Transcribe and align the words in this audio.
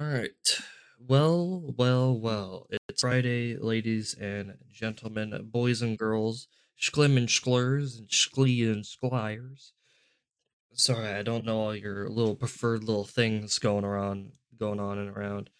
All 0.00 0.06
right. 0.06 0.30
Well, 1.00 1.74
well, 1.76 2.16
well. 2.16 2.68
It's 2.88 3.00
Friday, 3.00 3.56
ladies 3.56 4.14
and 4.14 4.54
gentlemen, 4.70 5.48
boys 5.50 5.82
and 5.82 5.98
girls, 5.98 6.46
schlim 6.80 7.16
and 7.16 7.28
schlurs 7.28 7.98
and 7.98 8.08
schlee 8.08 8.70
and 8.72 8.86
squires. 8.86 9.72
Sorry, 10.72 11.08
I 11.08 11.22
don't 11.22 11.44
know 11.44 11.58
all 11.58 11.74
your 11.74 12.08
little 12.08 12.36
preferred 12.36 12.84
little 12.84 13.06
things 13.06 13.58
going 13.58 13.84
around, 13.84 14.30
going 14.56 14.78
on 14.78 14.98
and 14.98 15.10
around. 15.10 15.50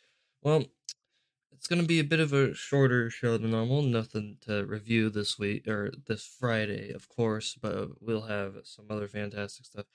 Well, 0.41 0.67
it's 1.51 1.67
gonna 1.67 1.83
be 1.83 1.99
a 1.99 2.05
bit 2.05 2.21
of 2.21 2.33
a 2.33 2.55
shorter 2.55 3.11
show 3.11 3.39
than 3.39 3.51
normal. 3.51 3.83
Nothing 3.83 4.37
to 4.43 4.65
review 4.65 5.11
this 5.11 5.37
week 5.37 5.67
or 5.67 5.91
this 6.07 6.25
Friday, 6.39 6.93
of 6.93 7.09
course, 7.09 7.59
but 7.61 8.01
we'll 8.01 8.29
have 8.29 8.59
some 8.63 8.87
other 8.89 9.09
fantastic 9.09 9.67
stuff. 9.67 9.87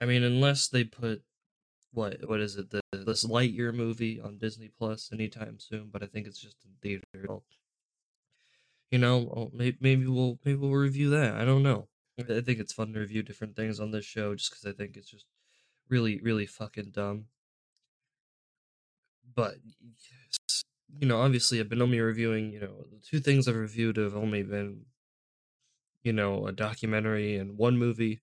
I 0.00 0.06
mean, 0.06 0.22
unless 0.22 0.68
they 0.68 0.84
put 0.84 1.24
what 1.92 2.16
what 2.28 2.40
is 2.40 2.56
it 2.56 2.70
the 2.70 2.80
this 2.92 3.24
Lightyear 3.24 3.74
movie 3.74 4.20
on 4.20 4.38
Disney 4.38 4.68
Plus 4.68 5.10
anytime 5.12 5.58
soon, 5.58 5.88
but 5.92 6.02
I 6.02 6.06
think 6.06 6.26
it's 6.26 6.40
just 6.40 6.56
in 6.64 6.72
theater. 6.82 7.40
You 8.90 8.98
know, 8.98 9.50
maybe 9.54 9.78
maybe 9.80 10.06
we'll 10.06 10.38
maybe 10.44 10.58
we'll 10.58 10.72
review 10.72 11.10
that. 11.10 11.34
I 11.34 11.44
don't 11.44 11.62
know. 11.62 11.88
I 12.18 12.40
think 12.40 12.58
it's 12.58 12.72
fun 12.72 12.92
to 12.92 13.00
review 13.00 13.22
different 13.22 13.56
things 13.56 13.80
on 13.80 13.92
this 13.92 14.04
show 14.04 14.34
just 14.34 14.50
because 14.50 14.66
I 14.66 14.72
think 14.76 14.96
it's 14.96 15.10
just 15.10 15.26
really 15.88 16.20
really 16.20 16.46
fucking 16.46 16.90
dumb. 16.92 17.26
But 19.34 19.54
you 20.98 21.06
know, 21.06 21.20
obviously 21.20 21.60
I've 21.60 21.68
been 21.68 21.82
only 21.82 22.00
reviewing. 22.00 22.52
You 22.52 22.60
know, 22.60 22.84
the 22.90 22.98
two 22.98 23.20
things 23.20 23.48
I've 23.48 23.56
reviewed 23.56 23.96
have 23.96 24.16
only 24.16 24.42
been 24.42 24.86
you 26.02 26.12
know 26.12 26.46
a 26.46 26.52
documentary 26.52 27.36
and 27.36 27.56
one 27.56 27.78
movie. 27.78 28.22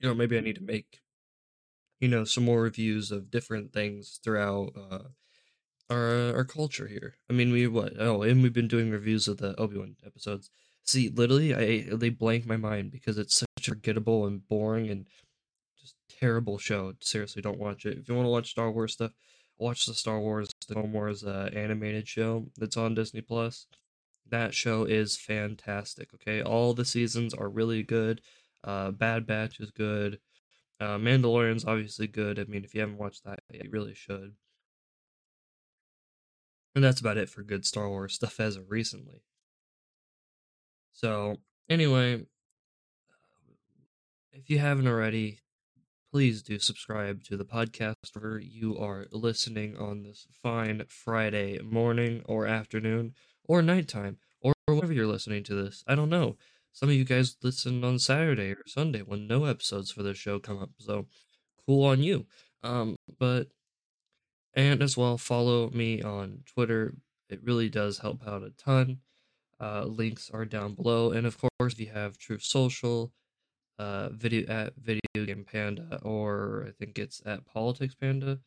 You 0.00 0.08
know, 0.08 0.14
maybe 0.14 0.36
I 0.36 0.40
need 0.40 0.56
to 0.56 0.62
make 0.62 1.00
you 2.00 2.08
know 2.08 2.24
some 2.24 2.44
more 2.44 2.62
reviews 2.62 3.10
of 3.10 3.30
different 3.30 3.72
things 3.72 4.20
throughout 4.22 4.72
uh, 4.76 5.08
our 5.90 6.34
our 6.36 6.44
culture 6.44 6.86
here. 6.86 7.14
I 7.30 7.32
mean, 7.32 7.52
we 7.52 7.66
what? 7.66 7.94
Oh, 7.98 8.22
and 8.22 8.42
we've 8.42 8.52
been 8.52 8.68
doing 8.68 8.90
reviews 8.90 9.28
of 9.28 9.38
the 9.38 9.58
Obi 9.60 9.78
Wan 9.78 9.96
episodes. 10.04 10.50
See, 10.84 11.08
literally, 11.08 11.54
I 11.54 11.94
they 11.94 12.10
blank 12.10 12.46
my 12.46 12.56
mind 12.56 12.90
because 12.90 13.18
it's 13.18 13.36
such 13.36 13.68
a 13.68 13.70
forgettable 13.70 14.26
and 14.26 14.46
boring 14.46 14.90
and 14.90 15.06
just 15.80 15.96
terrible 16.20 16.58
show. 16.58 16.94
Seriously, 17.00 17.42
don't 17.42 17.58
watch 17.58 17.86
it. 17.86 17.98
If 17.98 18.08
you 18.08 18.14
want 18.14 18.26
to 18.26 18.30
watch 18.30 18.50
Star 18.50 18.70
Wars 18.70 18.92
stuff, 18.92 19.12
watch 19.58 19.86
the 19.86 19.94
Star 19.94 20.20
Wars 20.20 20.48
the 20.68 20.74
Clone 20.74 20.92
Wars 20.92 21.24
uh, 21.24 21.50
animated 21.54 22.08
show 22.08 22.46
that's 22.56 22.76
on 22.76 22.94
Disney 22.94 23.20
Plus. 23.20 23.66
That 24.30 24.54
show 24.54 24.84
is 24.84 25.16
fantastic. 25.16 26.08
Okay, 26.14 26.42
all 26.42 26.74
the 26.74 26.84
seasons 26.84 27.34
are 27.34 27.48
really 27.48 27.82
good. 27.82 28.20
Uh, 28.62 28.90
Bad 28.90 29.26
Batch 29.26 29.60
is 29.60 29.70
good. 29.70 30.18
Uh, 30.80 30.98
Mandalorian's 30.98 31.64
obviously 31.64 32.06
good. 32.06 32.38
I 32.38 32.44
mean, 32.44 32.64
if 32.64 32.74
you 32.74 32.80
haven't 32.80 32.98
watched 32.98 33.24
that, 33.24 33.40
you 33.50 33.68
really 33.70 33.94
should. 33.94 34.34
And 36.74 36.82
that's 36.82 37.00
about 37.00 37.16
it 37.16 37.28
for 37.28 37.42
good 37.42 37.64
Star 37.64 37.88
Wars 37.88 38.14
stuff 38.14 38.40
as 38.40 38.56
of 38.56 38.70
recently. 38.70 39.22
So, 40.92 41.36
anyway, 41.68 42.24
if 44.32 44.50
you 44.50 44.58
haven't 44.58 44.88
already, 44.88 45.38
please 46.10 46.42
do 46.42 46.58
subscribe 46.58 47.22
to 47.24 47.36
the 47.36 47.44
podcast 47.44 48.16
where 48.18 48.38
you 48.38 48.76
are 48.78 49.06
listening 49.12 49.76
on 49.76 50.02
this 50.02 50.26
fine 50.42 50.82
Friday 50.88 51.60
morning 51.60 52.22
or 52.26 52.46
afternoon 52.46 53.14
or 53.44 53.62
nighttime 53.62 54.18
or 54.40 54.52
whenever 54.66 54.92
you're 54.92 55.06
listening 55.06 55.44
to 55.44 55.54
this. 55.54 55.84
I 55.86 55.94
don't 55.94 56.10
know 56.10 56.36
some 56.74 56.88
of 56.88 56.94
you 56.96 57.04
guys 57.04 57.36
listen 57.40 57.84
on 57.84 58.00
Saturday 58.00 58.50
or 58.50 58.62
Sunday 58.66 58.98
when 59.00 59.28
no 59.28 59.44
episodes 59.44 59.92
for 59.92 60.02
the 60.02 60.12
show 60.12 60.40
come 60.40 60.58
up. 60.58 60.70
So 60.78 61.06
cool 61.64 61.86
on 61.86 62.02
you. 62.02 62.26
Um, 62.64 62.96
but 63.18 63.46
and 64.54 64.82
as 64.82 64.96
well 64.96 65.16
follow 65.16 65.70
me 65.70 66.02
on 66.02 66.40
Twitter. 66.46 66.94
It 67.30 67.44
really 67.44 67.68
does 67.68 67.98
help 67.98 68.26
out 68.26 68.42
a 68.42 68.50
ton. 68.50 68.98
Uh, 69.60 69.84
links 69.84 70.30
are 70.34 70.44
down 70.44 70.74
below, 70.74 71.12
and 71.12 71.26
of 71.26 71.38
course, 71.38 71.74
if 71.74 71.80
you 71.80 71.90
have 71.90 72.18
Truth 72.18 72.42
Social, 72.42 73.12
uh, 73.78 74.08
video 74.10 74.46
at 74.52 74.74
Video 74.76 75.00
Game 75.14 75.44
Panda, 75.50 76.00
or 76.02 76.66
I 76.68 76.72
think 76.72 76.98
it's 76.98 77.22
at 77.24 77.46
Politics 77.46 77.94
Panda 77.94 78.40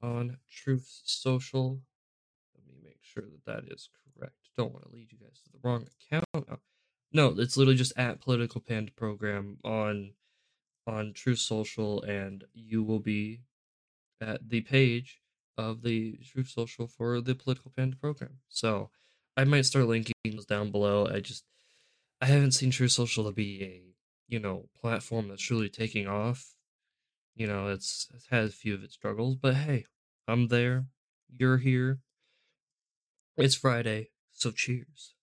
on 0.00 0.38
Truth 0.48 1.02
Social. 1.04 1.80
Let 2.54 2.64
me 2.64 2.74
make 2.82 3.00
sure 3.02 3.24
that 3.24 3.44
that 3.44 3.72
is 3.72 3.90
correct. 4.14 4.36
Don't 4.56 4.72
want 4.72 4.84
to 4.84 4.92
lead 4.92 5.10
you 5.10 5.18
guys 5.18 5.40
to 5.44 5.50
the 5.52 5.58
wrong 5.62 5.86
account. 6.00 6.60
No, 7.12 7.34
it's 7.38 7.56
literally 7.56 7.76
just 7.76 7.96
at 7.96 8.20
Political 8.20 8.60
Panda 8.62 8.92
Program 8.92 9.58
on 9.64 10.12
on 10.86 11.12
Truth 11.12 11.40
Social, 11.40 12.02
and 12.02 12.44
you 12.54 12.82
will 12.82 13.00
be 13.00 13.42
at 14.20 14.48
the 14.48 14.60
page 14.62 15.20
of 15.58 15.82
the 15.82 16.18
Truth 16.24 16.48
Social 16.48 16.86
for 16.86 17.20
the 17.20 17.34
Political 17.34 17.72
Panda 17.76 17.96
Program. 17.96 18.38
So 18.48 18.90
I 19.36 19.44
might 19.44 19.66
start 19.66 19.86
linking 19.86 20.14
those 20.24 20.46
down 20.46 20.70
below. 20.70 21.06
I 21.06 21.20
just 21.20 21.44
I 22.20 22.26
haven't 22.26 22.52
seen 22.52 22.70
Truth 22.70 22.92
Social 22.92 23.24
to 23.24 23.32
be 23.32 23.62
a 23.62 23.82
you 24.28 24.38
know 24.38 24.68
platform 24.80 25.28
that's 25.28 25.50
really 25.50 25.68
taking 25.68 26.06
off. 26.06 26.54
You 27.34 27.46
know, 27.46 27.68
it's 27.68 28.08
it's 28.14 28.28
had 28.28 28.44
a 28.44 28.48
few 28.50 28.74
of 28.74 28.82
its 28.84 28.94
struggles, 28.94 29.36
but 29.36 29.54
hey, 29.54 29.86
I'm 30.28 30.48
there. 30.48 30.86
You're 31.28 31.58
here. 31.58 32.00
It's 33.36 33.54
Friday, 33.54 34.10
so 34.32 34.50
cheers. 34.50 35.15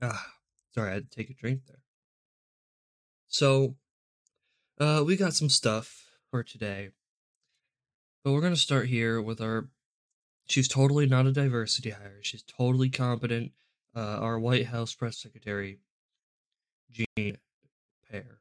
Ah, 0.00 0.34
sorry, 0.74 0.90
I 0.90 0.94
had 0.94 1.10
to 1.10 1.16
take 1.16 1.30
a 1.30 1.34
drink 1.34 1.62
there. 1.66 1.82
So, 3.26 3.76
uh, 4.78 5.02
we 5.04 5.16
got 5.16 5.34
some 5.34 5.48
stuff 5.48 6.06
for 6.30 6.42
today, 6.42 6.90
but 8.22 8.32
we're 8.32 8.40
gonna 8.40 8.56
start 8.56 8.86
here 8.86 9.20
with 9.20 9.40
our. 9.40 9.68
She's 10.46 10.68
totally 10.68 11.06
not 11.06 11.26
a 11.26 11.32
diversity 11.32 11.90
hire. 11.90 12.20
She's 12.22 12.42
totally 12.42 12.88
competent. 12.88 13.52
Uh, 13.94 14.18
our 14.20 14.38
White 14.38 14.66
House 14.66 14.94
press 14.94 15.18
secretary, 15.18 15.80
Jean 16.90 17.38
Pierre 18.08 18.40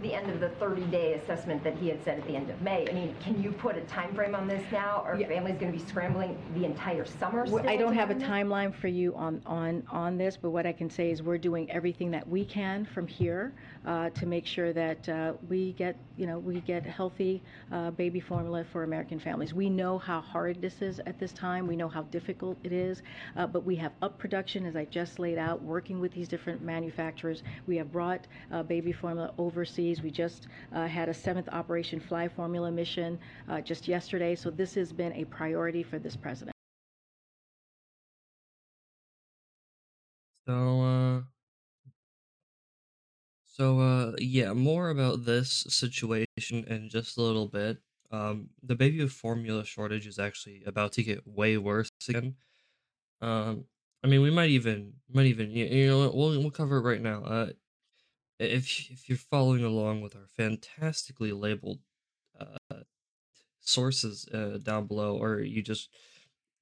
the 0.00 0.14
end 0.14 0.30
of 0.30 0.38
the 0.38 0.46
30-day 0.64 1.14
assessment 1.14 1.64
that 1.64 1.76
he 1.76 1.88
had 1.88 2.00
said 2.04 2.20
at 2.20 2.26
the 2.28 2.36
end 2.36 2.48
of 2.50 2.62
May. 2.62 2.88
I 2.88 2.92
mean, 2.92 3.16
can 3.20 3.42
you 3.42 3.50
put 3.50 3.76
a 3.76 3.80
time 3.80 4.14
frame 4.14 4.32
on 4.32 4.46
this 4.46 4.62
now? 4.70 5.02
Are 5.04 5.16
yeah. 5.16 5.26
families 5.26 5.56
going 5.58 5.72
to 5.72 5.76
be 5.76 5.84
scrambling 5.84 6.38
the 6.54 6.64
entire 6.64 7.04
summer? 7.04 7.44
I 7.66 7.76
don't 7.76 7.96
have 7.96 8.10
a 8.10 8.14
timeline 8.14 8.72
for 8.72 8.86
you 8.86 9.12
on, 9.16 9.42
on, 9.44 9.82
on 9.90 10.16
this, 10.16 10.36
but 10.36 10.50
what 10.50 10.66
I 10.66 10.72
can 10.72 10.88
say 10.88 11.10
is 11.10 11.20
we're 11.20 11.36
doing 11.36 11.68
everything 11.72 12.12
that 12.12 12.28
we 12.28 12.44
can 12.44 12.84
from 12.84 13.08
here 13.08 13.52
uh, 13.86 14.10
to 14.10 14.24
make 14.24 14.46
sure 14.46 14.72
that 14.72 15.08
uh, 15.08 15.32
we 15.48 15.72
get, 15.72 15.96
you 16.16 16.28
know, 16.28 16.38
we 16.38 16.60
get 16.60 16.86
healthy 16.86 17.42
uh, 17.72 17.90
baby 17.90 18.20
formula 18.20 18.64
for 18.70 18.84
American 18.84 19.18
families. 19.18 19.52
We 19.52 19.68
know 19.68 19.98
how 19.98 20.20
hard 20.20 20.62
this 20.62 20.80
is 20.80 21.00
at 21.06 21.18
this 21.18 21.32
time. 21.32 21.66
We 21.66 21.74
know 21.74 21.88
how 21.88 22.02
difficult 22.02 22.56
it 22.62 22.70
is, 22.70 23.02
uh, 23.36 23.48
but 23.48 23.64
we 23.64 23.74
have 23.74 23.90
up 24.00 24.16
production, 24.16 24.64
as 24.64 24.76
I 24.76 24.84
just 24.84 25.18
laid 25.18 25.38
out, 25.38 25.60
working 25.60 25.98
with 25.98 26.12
these 26.12 26.28
different 26.28 26.62
manufacturers. 26.62 27.42
We 27.66 27.76
have 27.78 27.90
brought 27.90 28.28
uh, 28.52 28.62
baby 28.62 28.92
formula 28.92 29.32
overseas 29.38 29.87
we 29.96 30.10
just 30.10 30.46
uh, 30.74 30.86
had 30.86 31.08
a 31.08 31.14
seventh 31.14 31.48
Operation 31.50 32.00
Fly 32.00 32.28
Formula 32.28 32.70
mission 32.70 33.18
uh, 33.48 33.60
just 33.60 33.88
yesterday, 33.88 34.34
so 34.34 34.50
this 34.50 34.74
has 34.74 34.92
been 34.92 35.12
a 35.14 35.24
priority 35.24 35.82
for 35.82 35.98
this 35.98 36.16
president. 36.16 36.54
So, 40.46 40.80
uh, 40.82 41.22
so, 43.46 43.80
uh, 43.80 44.12
yeah, 44.18 44.52
more 44.52 44.90
about 44.90 45.24
this 45.24 45.66
situation 45.68 46.64
in 46.68 46.88
just 46.88 47.18
a 47.18 47.22
little 47.22 47.48
bit. 47.48 47.78
Um, 48.10 48.48
the 48.62 48.74
baby 48.74 49.06
formula 49.08 49.64
shortage 49.64 50.06
is 50.06 50.18
actually 50.18 50.62
about 50.64 50.92
to 50.92 51.02
get 51.02 51.26
way 51.26 51.58
worse 51.58 51.90
again. 52.08 52.36
Um, 53.20 53.64
I 54.02 54.06
mean, 54.06 54.22
we 54.22 54.30
might 54.30 54.50
even, 54.50 54.94
might 55.12 55.26
even, 55.26 55.50
you 55.50 55.86
know, 55.88 56.10
we'll 56.14 56.38
we'll 56.40 56.50
cover 56.50 56.78
it 56.78 56.82
right 56.82 57.02
now. 57.02 57.24
Uh, 57.24 57.50
if 58.38 58.90
if 58.90 59.08
you're 59.08 59.18
following 59.18 59.64
along 59.64 60.00
with 60.00 60.14
our 60.14 60.26
fantastically 60.36 61.32
labeled 61.32 61.80
uh, 62.38 62.80
sources 63.60 64.28
uh, 64.32 64.58
down 64.62 64.86
below, 64.86 65.16
or 65.16 65.40
you 65.40 65.62
just 65.62 65.90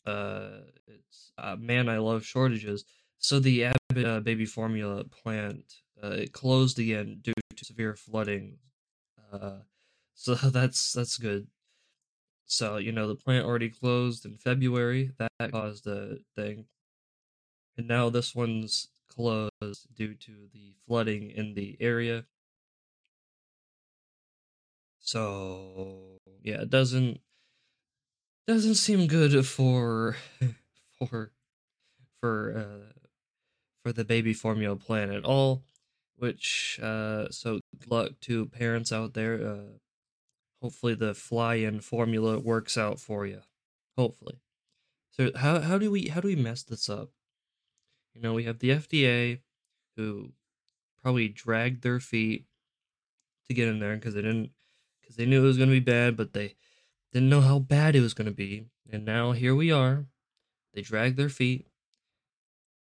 uh, 0.06 0.60
it's 0.86 1.32
uh, 1.38 1.56
man, 1.58 1.88
I 1.88 1.98
love 1.98 2.24
shortages. 2.24 2.84
So 3.18 3.40
the 3.40 3.64
Abbott 3.64 4.04
uh, 4.04 4.20
baby 4.20 4.46
formula 4.46 5.04
plant 5.04 5.64
uh, 6.02 6.08
it 6.08 6.32
closed 6.32 6.78
again 6.78 7.18
due 7.22 7.32
to 7.56 7.64
severe 7.64 7.94
flooding. 7.94 8.58
Uh, 9.32 9.60
so 10.14 10.34
that's 10.34 10.92
that's 10.92 11.18
good. 11.18 11.46
So 12.46 12.76
you 12.76 12.92
know 12.92 13.08
the 13.08 13.16
plant 13.16 13.44
already 13.44 13.70
closed 13.70 14.24
in 14.24 14.36
February. 14.36 15.12
That 15.18 15.52
caused 15.52 15.84
the 15.84 16.20
thing, 16.36 16.66
and 17.76 17.88
now 17.88 18.08
this 18.08 18.34
one's 18.34 18.88
closed 19.16 19.94
due 19.94 20.14
to 20.14 20.32
the 20.52 20.74
flooding 20.86 21.30
in 21.30 21.54
the 21.54 21.76
area. 21.80 22.26
So 25.00 26.20
yeah, 26.42 26.62
it 26.62 26.70
doesn't 26.70 27.20
doesn't 28.46 28.74
seem 28.76 29.06
good 29.06 29.46
for 29.46 30.16
for 31.08 31.32
for 32.20 32.56
uh 32.56 32.92
for 33.82 33.92
the 33.92 34.04
baby 34.04 34.32
formula 34.34 34.76
plant 34.76 35.12
at 35.12 35.24
all. 35.24 35.62
which 36.16 36.80
uh, 36.82 37.28
so 37.30 37.60
good 37.78 37.90
luck 37.90 38.12
to 38.22 38.46
parents 38.46 38.92
out 38.92 39.14
there. 39.14 39.34
Uh, 39.46 39.78
hopefully 40.62 40.94
the 40.94 41.14
fly-in 41.14 41.80
formula 41.80 42.38
works 42.38 42.76
out 42.78 42.98
for 43.00 43.26
you. 43.26 43.42
Hopefully. 43.96 44.40
So 45.10 45.30
how 45.36 45.60
how 45.60 45.78
do 45.78 45.90
we 45.90 46.08
how 46.08 46.20
do 46.20 46.28
we 46.28 46.36
mess 46.36 46.62
this 46.62 46.88
up? 46.90 47.10
You 48.16 48.22
know, 48.22 48.32
we 48.32 48.44
have 48.44 48.60
the 48.60 48.70
FDA 48.70 49.40
who 49.94 50.32
probably 51.02 51.28
dragged 51.28 51.82
their 51.82 52.00
feet 52.00 52.46
to 53.46 53.52
get 53.52 53.68
in 53.68 53.78
there 53.78 53.94
because 53.94 54.14
they 54.14 54.22
didn't 54.22 54.52
because 55.00 55.16
they 55.16 55.26
knew 55.26 55.44
it 55.44 55.46
was 55.46 55.58
going 55.58 55.68
to 55.68 55.74
be 55.74 55.80
bad, 55.80 56.16
but 56.16 56.32
they 56.32 56.54
didn't 57.12 57.28
know 57.28 57.42
how 57.42 57.58
bad 57.58 57.94
it 57.94 58.00
was 58.00 58.14
going 58.14 58.26
to 58.26 58.34
be. 58.34 58.64
And 58.90 59.04
now 59.04 59.32
here 59.32 59.54
we 59.54 59.70
are. 59.70 60.06
They 60.72 60.80
dragged 60.80 61.18
their 61.18 61.28
feet. 61.28 61.66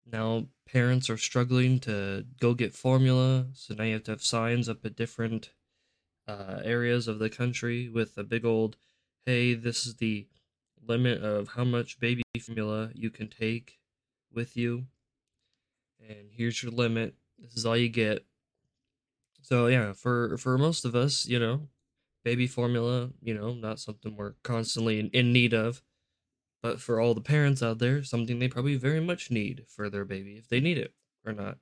Now 0.05 0.49
parents 0.67 1.09
are 1.09 1.17
struggling 1.17 1.81
to 1.81 2.27
go 2.39 2.53
get 2.53 2.75
formula, 2.75 3.47
so 3.55 3.73
now 3.75 3.85
you 3.85 3.95
have 3.95 4.05
to 4.05 4.11
have 4.11 4.23
signs 4.23 4.69
up 4.69 4.85
at 4.85 4.97
different 4.97 5.51
uh, 6.29 6.61
areas 6.63 7.09
of 7.09 7.19
the 7.19 7.31
country 7.31 7.89
with 7.89 8.19
a 8.19 8.23
big 8.23 8.45
old, 8.45 8.77
"Hey, 9.25 9.55
this 9.55 9.87
is 9.87 9.97
the 9.97 10.27
limit 10.87 11.23
of 11.23 11.49
how 11.49 11.65
much 11.65 12.01
baby 12.01 12.23
formula 12.39 12.91
you 12.93 13.09
can 13.09 13.29
take 13.29 13.79
with 14.31 14.59
you, 14.59 14.89
and 16.09 16.31
here's 16.31 16.63
your 16.63 16.73
limit. 16.73 17.15
This 17.39 17.55
is 17.57 17.67
all 17.67 17.77
you 17.77 17.89
get." 17.89 18.25
So 19.43 19.67
yeah, 19.67 19.93
for 19.93 20.37
for 20.39 20.59
most 20.59 20.85
of 20.85 20.95
us, 20.95 21.27
you 21.27 21.39
know, 21.39 21.69
baby 22.25 22.47
formula, 22.47 23.11
you 23.21 23.35
know, 23.35 23.55
not 23.55 23.81
something 23.81 24.17
we're 24.17 24.35
constantly 24.43 25.01
in, 25.01 25.11
in 25.11 25.33
need 25.33 25.55
of. 25.55 25.83
But 26.63 26.81
for 26.81 27.01
all 27.01 27.15
the 27.15 27.21
parents 27.21 27.63
out 27.63 27.79
there, 27.81 28.05
something 28.05 28.39
they 28.39 28.49
probably 28.49 28.77
very 28.77 29.01
much 29.01 29.31
need 29.31 29.65
for 29.69 29.91
their 29.91 30.05
baby, 30.05 30.37
if 30.37 30.49
they 30.49 30.61
need 30.61 30.79
it 30.79 30.95
or 31.27 31.33
not. 31.33 31.59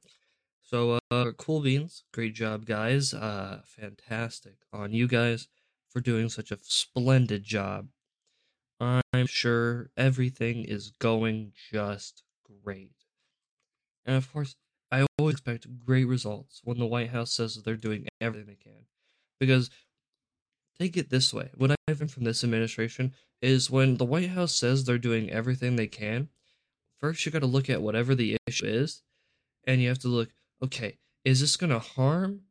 So, 0.63 0.99
uh, 1.11 1.33
cool 1.39 1.61
beans. 1.63 2.05
Great 2.13 2.35
job, 2.35 2.67
guys. 2.67 3.15
Uh, 3.15 3.63
fantastic 3.65 4.57
on 4.73 4.93
you 4.93 5.09
guys 5.09 5.49
for 5.89 6.01
doing 6.01 6.29
such 6.29 6.53
a 6.53 6.59
splendid 6.61 7.45
job. 7.45 7.89
I'm 8.79 9.27
sure 9.27 9.91
everything 9.97 10.65
is 10.65 10.91
going 10.91 11.53
just 11.73 12.23
great. 12.63 13.00
And 14.05 14.17
of 14.17 14.33
course, 14.33 14.57
I 14.91 15.07
always 15.19 15.35
expect 15.35 15.67
great 15.85 16.07
results 16.07 16.61
when 16.65 16.79
the 16.79 16.87
White 16.87 17.11
House 17.11 17.33
says 17.33 17.55
they're 17.63 17.77
doing 17.77 18.07
everything 18.21 18.47
they 18.47 18.55
can. 18.55 18.87
Because 19.39 19.71
take 20.79 20.97
it 20.97 21.11
this 21.11 21.33
way 21.33 21.51
what 21.55 21.71
I've 21.71 22.01
learned 22.01 22.11
from 22.11 22.25
this 22.25 22.43
administration 22.43 23.13
is 23.43 23.71
when 23.71 23.97
the 23.97 24.05
White 24.05 24.31
House 24.31 24.55
says 24.55 24.85
they're 24.85 24.99
doing 24.99 25.31
everything 25.31 25.77
they 25.77 25.87
can, 25.87 26.29
first 26.99 27.25
you 27.25 27.33
got 27.33 27.41
to 27.41 27.47
look 27.47 27.71
at 27.71 27.83
whatever 27.83 28.15
the 28.15 28.37
issue 28.47 28.67
is, 28.67 29.03
and 29.67 29.81
you 29.81 29.89
have 29.89 29.99
to 30.01 30.09
look, 30.09 30.31
okay, 30.63 30.99
is 31.25 31.41
this 31.41 31.57
going 31.57 31.71
to 31.71 31.79
harm 31.79 32.43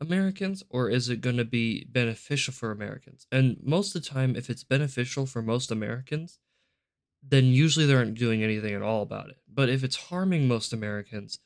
Americans 0.00 0.62
or 0.68 0.90
is 0.90 1.08
it 1.08 1.20
going 1.20 1.36
to 1.36 1.44
be 1.44 1.84
beneficial 1.84 2.52
for 2.52 2.70
Americans? 2.70 3.26
And 3.30 3.58
most 3.62 3.94
of 3.94 4.02
the 4.02 4.08
time, 4.08 4.36
if 4.36 4.50
it's 4.50 4.64
beneficial 4.64 5.26
for 5.26 5.42
most 5.42 5.70
Americans, 5.70 6.38
then 7.26 7.46
usually 7.46 7.86
they 7.86 7.94
aren't 7.94 8.18
doing 8.18 8.42
anything 8.42 8.74
at 8.74 8.82
all 8.82 9.02
about 9.02 9.30
it. 9.30 9.36
But 9.52 9.68
if 9.68 9.82
it's 9.82 9.96
harming 9.96 10.46
most 10.46 10.72
Americans, 10.72 11.38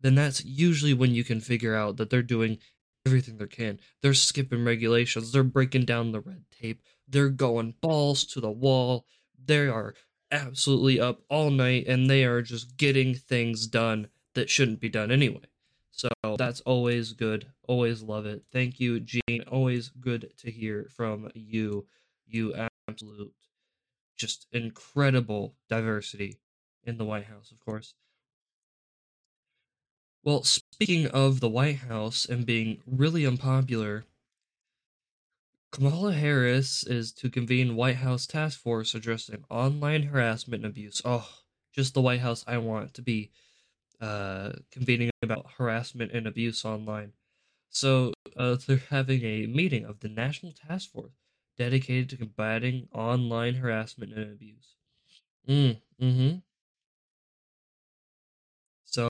then 0.00 0.14
that's 0.14 0.44
usually 0.44 0.94
when 0.94 1.14
you 1.14 1.24
can 1.24 1.40
figure 1.40 1.74
out 1.74 1.96
that 1.96 2.10
they're 2.10 2.22
doing 2.22 2.58
everything 3.06 3.38
they 3.38 3.46
can. 3.46 3.80
They're 4.00 4.14
skipping 4.14 4.64
regulations, 4.64 5.32
they're 5.32 5.42
breaking 5.42 5.84
down 5.84 6.12
the 6.12 6.20
red 6.20 6.44
tape, 6.60 6.82
they're 7.08 7.28
going 7.28 7.74
balls 7.80 8.24
to 8.26 8.40
the 8.40 8.50
wall. 8.50 9.06
They 9.44 9.66
are 9.68 9.94
absolutely 10.30 11.00
up 11.00 11.20
all 11.28 11.50
night 11.50 11.86
and 11.86 12.08
they 12.08 12.24
are 12.24 12.42
just 12.42 12.76
getting 12.76 13.14
things 13.14 13.66
done 13.66 14.08
that 14.34 14.50
shouldn't 14.50 14.80
be 14.80 14.88
done 14.88 15.10
anyway. 15.10 15.42
So 15.90 16.08
that's 16.38 16.60
always 16.62 17.12
good. 17.12 17.46
Always 17.68 18.02
love 18.02 18.24
it. 18.26 18.44
Thank 18.50 18.80
you, 18.80 18.98
Gene. 19.00 19.44
Always 19.50 19.90
good 19.90 20.32
to 20.38 20.50
hear 20.50 20.88
from 20.96 21.30
you. 21.34 21.86
You 22.26 22.54
absolute, 22.88 23.34
just 24.16 24.46
incredible 24.52 25.54
diversity 25.68 26.38
in 26.84 26.98
the 26.98 27.04
White 27.04 27.26
House, 27.26 27.50
of 27.50 27.60
course. 27.60 27.94
Well, 30.24 30.44
speaking 30.44 31.06
of 31.08 31.40
the 31.40 31.48
White 31.48 31.78
House 31.78 32.24
and 32.24 32.46
being 32.46 32.80
really 32.86 33.26
unpopular, 33.26 34.04
Kamala 35.72 36.12
Harris 36.12 36.84
is 36.86 37.12
to 37.14 37.30
convene 37.30 37.76
White 37.76 37.96
House 37.96 38.26
task 38.26 38.60
force 38.60 38.94
addressing 38.94 39.44
online 39.50 40.04
harassment 40.04 40.64
and 40.64 40.70
abuse. 40.70 41.00
Oh, 41.04 41.28
just 41.72 41.94
the 41.94 42.02
White 42.02 42.20
House 42.20 42.44
I 42.46 42.58
want 42.58 42.94
to 42.94 43.02
be 43.02 43.32
uh, 44.00 44.52
convening 44.70 45.10
about 45.22 45.46
harassment 45.56 46.12
and 46.12 46.26
abuse 46.26 46.64
online. 46.64 47.12
So 47.70 48.12
uh, 48.36 48.58
they're 48.66 48.82
having 48.90 49.24
a 49.24 49.46
meeting 49.46 49.84
of 49.84 50.00
the 50.00 50.08
National 50.08 50.52
Task 50.52 50.90
Force 50.92 51.21
dedicated 51.58 52.08
to 52.10 52.16
combating 52.16 52.88
online 52.92 53.54
harassment 53.54 54.12
and 54.12 54.32
abuse. 54.32 54.76
Mm, 55.48 55.80
mm-hmm. 56.00 56.36
So 58.84 59.08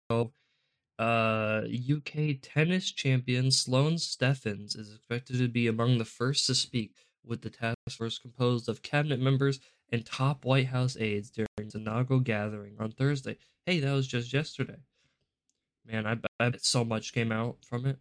uh, 0.98 1.62
UK 1.66 2.36
tennis 2.40 2.90
champion 2.92 3.50
Sloane 3.50 3.98
Stephens 3.98 4.74
is 4.76 4.94
expected 4.94 5.38
to 5.38 5.48
be 5.48 5.66
among 5.66 5.98
the 5.98 6.04
first 6.04 6.46
to 6.46 6.54
speak, 6.54 6.94
with 7.24 7.42
the 7.42 7.50
task 7.50 7.76
force 7.90 8.18
composed 8.18 8.68
of 8.68 8.82
cabinet 8.82 9.20
members 9.20 9.60
and 9.90 10.04
top 10.04 10.44
White 10.44 10.68
House 10.68 10.96
aides 10.98 11.30
during 11.30 11.48
the 11.56 11.78
inaugural 11.78 12.20
gathering 12.20 12.76
on 12.78 12.90
Thursday. 12.90 13.36
Hey, 13.66 13.80
that 13.80 13.92
was 13.92 14.06
just 14.06 14.32
yesterday. 14.32 14.78
Man, 15.86 16.06
I 16.06 16.16
I 16.40 16.50
bet 16.50 16.64
so 16.64 16.84
much 16.84 17.12
came 17.12 17.32
out 17.32 17.58
from 17.64 17.86
it. 17.86 17.98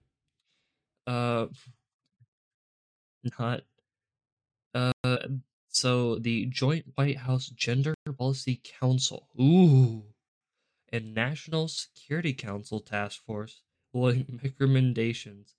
Uh, 1.07 1.47
not. 3.39 3.61
Uh, 4.73 4.91
so 5.69 6.17
the 6.19 6.45
Joint 6.47 6.85
White 6.95 7.17
House 7.17 7.47
Gender 7.47 7.93
Policy 8.17 8.61
Council. 8.63 9.27
Ooh 9.39 10.03
and 10.91 11.13
National 11.13 11.67
Security 11.67 12.33
Council 12.33 12.79
task 12.79 13.23
force 13.25 13.61
will 13.93 14.13
make 14.13 14.27
recommendations. 14.59 15.55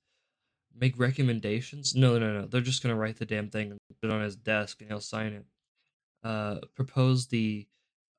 Make 0.74 0.98
recommendations? 0.98 1.94
No, 1.94 2.18
no, 2.18 2.32
no. 2.32 2.46
They're 2.46 2.60
just 2.60 2.82
gonna 2.82 2.96
write 2.96 3.18
the 3.18 3.26
damn 3.26 3.50
thing 3.50 3.72
and 3.72 3.78
put 4.00 4.10
it 4.10 4.14
on 4.14 4.22
his 4.22 4.36
desk 4.36 4.80
and 4.80 4.90
he'll 4.90 5.00
sign 5.00 5.32
it. 5.32 5.46
Uh, 6.24 6.60
propose 6.74 7.26
the 7.26 7.66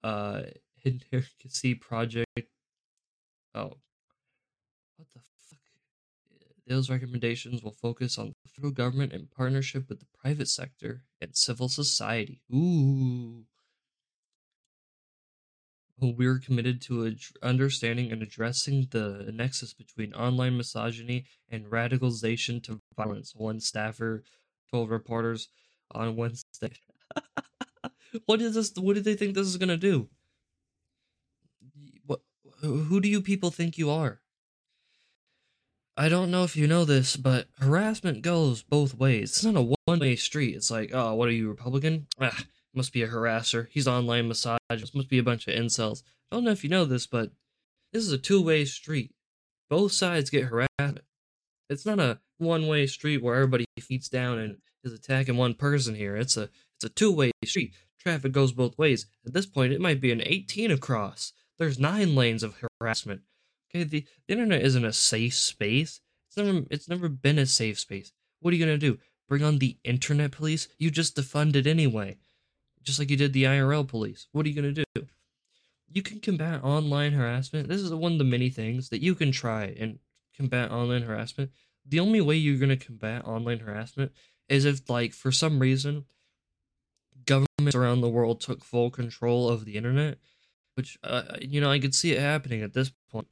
uh 0.03 0.43
Intricacy 0.83 1.75
project. 1.75 2.27
Oh? 3.55 3.77
Those 6.65 6.89
recommendations 6.89 7.61
will 7.61 7.73
focus 7.73 8.17
on 8.17 8.27
the 8.27 8.49
federal 8.49 8.71
government 8.71 9.11
in 9.11 9.27
partnership 9.27 9.89
with 9.89 9.99
the 9.99 10.07
private 10.17 10.47
sector 10.47 11.03
and 11.19 11.35
civil 11.35 11.67
society. 11.67 12.41
Ooh 12.53 13.45
we're 16.11 16.39
committed 16.39 16.81
to 16.81 17.07
ad- 17.07 17.19
understanding 17.41 18.11
and 18.11 18.21
addressing 18.21 18.87
the 18.91 19.31
nexus 19.33 19.73
between 19.73 20.13
online 20.13 20.57
misogyny 20.57 21.25
and 21.49 21.65
radicalization 21.65 22.61
to 22.63 22.81
violence. 22.95 23.33
One 23.35 23.59
staffer 23.59 24.23
told 24.71 24.89
reporters 24.89 25.49
on 25.91 26.15
Wednesday. 26.15 26.73
what 28.25 28.41
is 28.41 28.55
this? 28.55 28.73
What 28.75 28.95
do 28.95 29.01
they 29.01 29.15
think 29.15 29.35
this 29.35 29.47
is 29.47 29.57
gonna 29.57 29.77
do? 29.77 30.09
What? 32.05 32.21
Who 32.61 32.99
do 32.99 33.07
you 33.07 33.21
people 33.21 33.51
think 33.51 33.77
you 33.77 33.89
are? 33.89 34.19
I 35.95 36.09
don't 36.09 36.31
know 36.31 36.43
if 36.43 36.55
you 36.55 36.67
know 36.67 36.85
this, 36.85 37.15
but 37.15 37.47
harassment 37.59 38.23
goes 38.23 38.63
both 38.63 38.95
ways. 38.95 39.29
It's 39.29 39.45
not 39.45 39.55
a 39.55 39.75
one-way 39.85 40.15
street. 40.15 40.55
It's 40.55 40.71
like, 40.71 40.89
oh, 40.91 41.13
what 41.13 41.29
are 41.29 41.33
you, 41.33 41.49
Republican? 41.49 42.07
Ah, 42.19 42.45
must 42.73 42.93
be 42.93 43.03
a 43.03 43.07
harasser. 43.07 43.67
He's 43.69 43.87
online 43.87 44.27
misogynist. 44.27 44.95
Must 44.95 45.09
be 45.09 45.19
a 45.19 45.23
bunch 45.23 45.47
of 45.47 45.53
incels. 45.53 46.01
I 46.31 46.35
don't 46.35 46.45
know 46.45 46.51
if 46.51 46.63
you 46.63 46.69
know 46.69 46.85
this, 46.85 47.05
but 47.05 47.31
this 47.91 48.03
is 48.03 48.11
a 48.11 48.17
two-way 48.17 48.65
street. 48.65 49.13
Both 49.69 49.91
sides 49.91 50.31
get 50.31 50.45
harassed. 50.45 50.99
It's 51.69 51.85
not 51.85 51.99
a 51.99 52.19
one-way 52.39 52.87
street 52.87 53.21
where 53.21 53.35
everybody 53.35 53.65
feeds 53.79 54.09
down 54.09 54.39
and 54.39 54.57
is 54.83 54.93
attacking 54.93 55.37
one 55.37 55.53
person 55.53 55.93
here. 55.93 56.15
It's 56.15 56.37
a 56.37 56.49
it's 56.75 56.85
a 56.85 56.89
two-way 56.89 57.31
street. 57.45 57.73
Traffic 57.99 58.31
goes 58.31 58.51
both 58.51 58.77
ways. 58.77 59.05
At 59.25 59.33
this 59.33 59.45
point, 59.45 59.73
it 59.73 59.79
might 59.79 60.01
be 60.01 60.11
an 60.11 60.21
18 60.25 60.71
across. 60.71 61.33
There's 61.57 61.79
nine 61.79 62.15
lanes 62.15 62.43
of 62.43 62.55
harassment. 62.81 63.21
Okay, 63.73 63.83
the, 63.83 64.05
the 64.27 64.33
internet 64.33 64.61
isn't 64.61 64.85
a 64.85 64.93
safe 64.93 65.35
space. 65.35 65.99
It's 66.27 66.37
never 66.37 66.61
it's 66.69 66.89
never 66.89 67.09
been 67.09 67.39
a 67.39 67.45
safe 67.45 67.79
space. 67.79 68.11
What 68.39 68.53
are 68.53 68.57
you 68.57 68.65
gonna 68.65 68.77
do? 68.77 68.99
Bring 69.27 69.43
on 69.43 69.59
the 69.59 69.77
internet 69.83 70.31
police? 70.31 70.67
You 70.77 70.91
just 70.91 71.15
defund 71.15 71.55
it 71.55 71.65
anyway 71.65 72.17
just 72.83 72.99
like 72.99 73.09
you 73.09 73.17
did 73.17 73.33
the 73.33 73.45
IRL 73.45 73.87
police. 73.87 74.27
What 74.31 74.45
are 74.45 74.49
you 74.49 74.61
to 74.61 74.71
do? 74.71 75.07
You 75.91 76.01
can 76.01 76.19
combat 76.19 76.63
online 76.63 77.13
harassment. 77.13 77.67
This 77.67 77.81
is 77.81 77.93
one 77.93 78.13
of 78.13 78.17
the 78.17 78.23
many 78.23 78.49
things 78.49 78.89
that 78.89 79.01
you 79.01 79.15
can 79.15 79.31
try 79.31 79.75
and 79.79 79.99
combat 80.35 80.71
online 80.71 81.03
harassment. 81.03 81.51
The 81.87 81.99
only 81.99 82.21
way 82.21 82.35
you're 82.35 82.67
to 82.67 82.77
combat 82.77 83.25
online 83.25 83.59
harassment 83.59 84.11
is 84.49 84.65
if, 84.65 84.89
like, 84.89 85.13
for 85.13 85.31
some 85.31 85.59
reason, 85.59 86.05
governments 87.25 87.75
around 87.75 88.01
the 88.01 88.09
world 88.09 88.41
took 88.41 88.63
full 88.63 88.89
control 88.89 89.49
of 89.49 89.65
the 89.65 89.75
internet, 89.75 90.17
which, 90.75 90.97
uh, 91.03 91.23
you 91.41 91.61
know, 91.61 91.71
I 91.71 91.79
could 91.79 91.95
see 91.95 92.11
it 92.13 92.19
happening 92.19 92.61
at 92.61 92.73
this 92.73 92.91
point. 93.11 93.27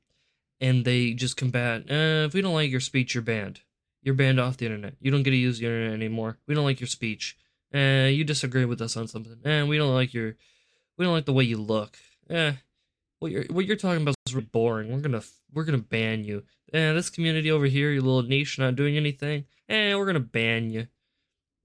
And 0.62 0.86
they 0.86 1.14
just 1.14 1.36
combat. 1.36 1.82
Uh, 1.90 2.28
if 2.28 2.34
we 2.34 2.42
don't 2.42 2.54
like 2.54 2.70
your 2.70 2.80
speech, 2.80 3.16
you're 3.16 3.24
banned. 3.24 3.62
You're 4.04 4.16
banned 4.16 4.40
off 4.40 4.58
the 4.58 4.66
internet. 4.66 4.96
You 5.02 5.12
don't 5.12 5.24
get 5.24 5.32
to 5.32 5.36
use 5.36 5.60
the 5.60 5.66
internet 5.66 5.94
anymore. 5.94 6.38
We 6.48 6.56
don't 6.56 6.64
like 6.64 6.80
your 6.80 6.88
speech. 6.88 7.36
Uh, 7.74 8.08
you 8.08 8.24
disagree 8.24 8.66
with 8.66 8.82
us 8.82 8.96
on 8.96 9.08
something. 9.08 9.38
And 9.44 9.66
eh, 9.66 9.70
we 9.70 9.78
don't 9.78 9.94
like 9.94 10.14
your, 10.14 10.36
we 10.98 11.06
don't 11.06 11.14
like 11.14 11.26
the 11.26 11.34
way 11.34 11.44
you 11.44 11.58
look. 11.58 11.98
Eh, 12.30 12.54
what 13.20 13.32
you're 13.32 13.46
what 13.52 13.66
you're 13.66 13.76
talking 13.76 14.02
about 14.02 14.16
is 14.26 14.34
really 14.34 14.48
boring. 14.48 14.92
We're 14.92 15.00
gonna 15.00 15.22
we're 15.54 15.64
gonna 15.64 15.78
ban 15.78 16.24
you. 16.24 16.44
Eh, 16.74 16.94
this 16.94 17.10
community 17.10 17.52
over 17.52 17.66
here, 17.66 17.92
your 17.92 18.02
little 18.02 18.24
niche, 18.24 18.58
not 18.58 18.76
doing 18.76 18.98
anything. 18.98 19.46
Eh, 19.70 19.94
we're 19.96 20.06
gonna 20.06 20.20
ban 20.20 20.72
you. 20.72 20.88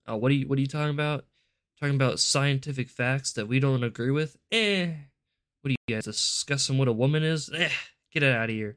Oh, 0.06 0.16
what 0.16 0.30
are 0.30 0.34
you 0.34 0.46
what 0.46 0.58
are 0.58 0.60
you 0.60 0.68
talking 0.68 0.90
about? 0.90 1.24
Talking 1.80 1.94
about 1.94 2.20
scientific 2.20 2.88
facts 2.88 3.32
that 3.32 3.48
we 3.48 3.58
don't 3.58 3.84
agree 3.84 4.10
with? 4.10 4.36
Eh. 4.52 4.92
What 5.62 5.70
are 5.70 5.76
you 5.88 5.94
guys 5.94 6.04
discussing 6.04 6.78
what 6.78 6.88
a 6.88 6.92
woman 6.92 7.22
is? 7.22 7.50
Eh, 7.52 7.70
get 8.12 8.22
it 8.22 8.34
out 8.34 8.50
of 8.50 8.54
here. 8.54 8.76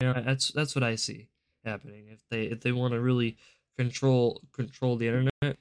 Know, 0.00 0.22
that's 0.24 0.50
that's 0.52 0.74
what 0.74 0.84
I 0.84 0.94
see 0.94 1.28
happening. 1.64 2.06
If 2.10 2.20
they 2.30 2.44
if 2.44 2.60
they 2.60 2.72
want 2.72 2.94
to 2.94 3.00
really 3.00 3.36
control 3.76 4.42
control 4.52 4.96
the 4.96 5.08
internet, 5.08 5.58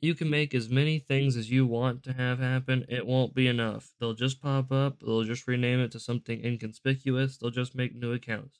you 0.00 0.14
can 0.14 0.30
make 0.30 0.54
as 0.54 0.68
many 0.68 0.98
things 0.98 1.36
as 1.36 1.50
you 1.50 1.66
want 1.66 2.02
to 2.04 2.12
have 2.12 2.38
happen. 2.38 2.84
It 2.88 3.06
won't 3.06 3.34
be 3.34 3.48
enough. 3.48 3.92
They'll 3.98 4.14
just 4.14 4.40
pop 4.40 4.70
up. 4.72 5.00
They'll 5.00 5.24
just 5.24 5.46
rename 5.46 5.80
it 5.80 5.92
to 5.92 6.00
something 6.00 6.44
inconspicuous. 6.44 7.36
They'll 7.36 7.50
just 7.50 7.74
make 7.74 7.94
new 7.94 8.12
accounts. 8.12 8.58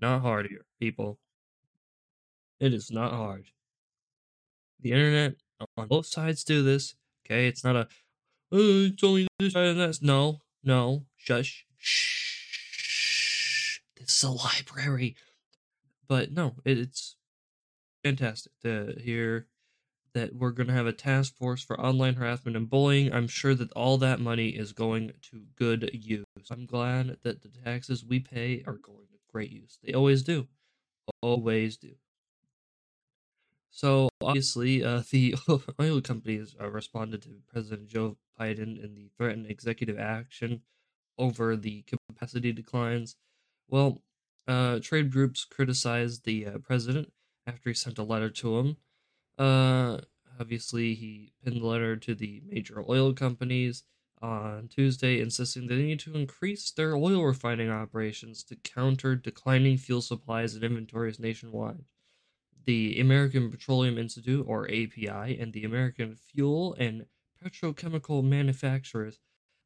Not 0.00 0.22
hard 0.22 0.48
here, 0.48 0.66
people. 0.80 1.18
It 2.58 2.74
is 2.74 2.90
not 2.90 3.12
hard. 3.12 3.46
The 4.80 4.92
internet 4.92 5.34
on 5.76 5.88
both 5.88 6.06
sides 6.06 6.44
do 6.44 6.62
this. 6.62 6.94
Okay, 7.24 7.46
it's 7.46 7.64
not 7.64 7.76
a 7.76 7.88
oh, 8.50 8.86
it's 8.86 9.04
only 9.04 9.28
this 9.38 9.52
side 9.52 9.66
and 9.66 9.80
that. 9.80 9.98
No, 10.02 10.40
no, 10.64 11.06
shush, 11.16 11.66
shh. 11.78 12.31
Is 14.02 14.22
a 14.22 14.30
library. 14.30 15.16
But 16.08 16.32
no, 16.32 16.56
it, 16.64 16.78
it's 16.78 17.16
fantastic 18.02 18.52
to 18.62 18.94
hear 19.02 19.46
that 20.14 20.34
we're 20.34 20.50
going 20.50 20.66
to 20.66 20.74
have 20.74 20.86
a 20.86 20.92
task 20.92 21.36
force 21.36 21.62
for 21.62 21.80
online 21.80 22.14
harassment 22.14 22.56
and 22.56 22.68
bullying. 22.68 23.12
I'm 23.12 23.28
sure 23.28 23.54
that 23.54 23.72
all 23.72 23.96
that 23.98 24.20
money 24.20 24.50
is 24.50 24.72
going 24.72 25.12
to 25.30 25.42
good 25.56 25.90
use. 25.92 26.24
I'm 26.50 26.66
glad 26.66 27.16
that 27.22 27.42
the 27.42 27.48
taxes 27.48 28.04
we 28.04 28.20
pay 28.20 28.62
are 28.66 28.74
going 28.74 29.06
to 29.10 29.18
great 29.30 29.50
use. 29.50 29.78
They 29.82 29.94
always 29.94 30.22
do. 30.22 30.48
Always 31.22 31.76
do. 31.76 31.94
So 33.70 34.10
obviously, 34.20 34.84
uh, 34.84 35.02
the 35.10 35.34
oil 35.80 36.02
companies 36.02 36.54
uh, 36.60 36.68
responded 36.68 37.22
to 37.22 37.30
President 37.48 37.88
Joe 37.88 38.18
Biden 38.38 38.82
in 38.82 38.94
the 38.94 39.10
threatened 39.16 39.46
executive 39.50 39.98
action 39.98 40.60
over 41.18 41.56
the 41.56 41.82
capacity 41.82 42.52
declines. 42.52 43.16
Well, 43.68 44.02
uh, 44.46 44.80
trade 44.80 45.10
groups 45.10 45.44
criticized 45.44 46.24
the 46.24 46.46
uh, 46.46 46.58
president 46.58 47.12
after 47.46 47.70
he 47.70 47.74
sent 47.74 47.98
a 47.98 48.02
letter 48.02 48.30
to 48.30 48.58
him 48.58 48.76
uh, 49.38 49.98
obviously, 50.38 50.94
he 50.94 51.32
pinned 51.44 51.60
the 51.62 51.66
letter 51.66 51.96
to 51.96 52.14
the 52.14 52.42
major 52.48 52.84
oil 52.88 53.12
companies 53.12 53.84
on 54.20 54.68
Tuesday, 54.68 55.20
insisting 55.20 55.66
they 55.66 55.76
need 55.76 56.00
to 56.00 56.14
increase 56.14 56.70
their 56.70 56.94
oil 56.94 57.24
refining 57.24 57.70
operations 57.70 58.44
to 58.44 58.56
counter 58.56 59.16
declining 59.16 59.76
fuel 59.76 60.00
supplies 60.00 60.54
and 60.54 60.62
inventories 60.62 61.18
nationwide. 61.18 61.84
The 62.64 63.00
American 63.00 63.50
Petroleum 63.50 63.98
Institute, 63.98 64.44
or 64.46 64.66
API, 64.66 65.38
and 65.40 65.52
the 65.52 65.64
American 65.64 66.14
Fuel 66.14 66.76
and 66.78 67.06
Petrochemical 67.42 68.22
Manufacturers 68.22 69.18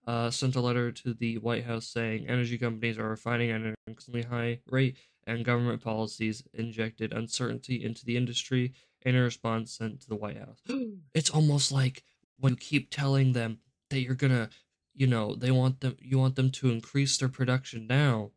uh, 0.07 0.31
sent 0.31 0.57
a 0.57 0.61
letter 0.61 0.93
to 0.93 1.15
the 1.15 1.39
White 1.39 1.65
House 1.65 1.87
saying 1.87 2.29
energy 2.29 2.59
companies 2.59 2.99
are 2.99 3.09
refining 3.09 3.51
at 3.51 3.61
an 3.61 3.75
increasingly 3.87 4.23
high 4.23 4.61
rate 4.71 4.97
and 5.27 5.45
government 5.45 5.83
policies 5.83 6.45
injected 6.55 7.13
uncertainty 7.13 7.85
into 7.85 8.05
the 8.05 8.17
industry 8.17 8.73
in 9.03 9.17
a 9.17 9.23
response 9.23 9.73
sent 9.73 10.01
to 10.01 10.09
the 10.09 10.17
White 10.17 10.39
House. 10.39 10.61
it's 11.15 11.31
almost 11.31 11.73
like 11.73 12.05
when 12.39 12.53
you 12.53 12.57
keep 12.57 12.91
telling 12.91 13.33
them 13.33 13.59
that 13.91 14.01
you're 14.01 14.15
gonna, 14.15 14.49
you 14.95 15.07
know, 15.07 15.35
they 15.35 15.51
want 15.51 15.81
them, 15.81 15.97
you 16.01 16.19
want 16.19 16.37
them 16.37 16.51
to 16.51 16.71
increase 16.71 17.17
their 17.19 17.29
production 17.29 17.87
now, 17.87 18.31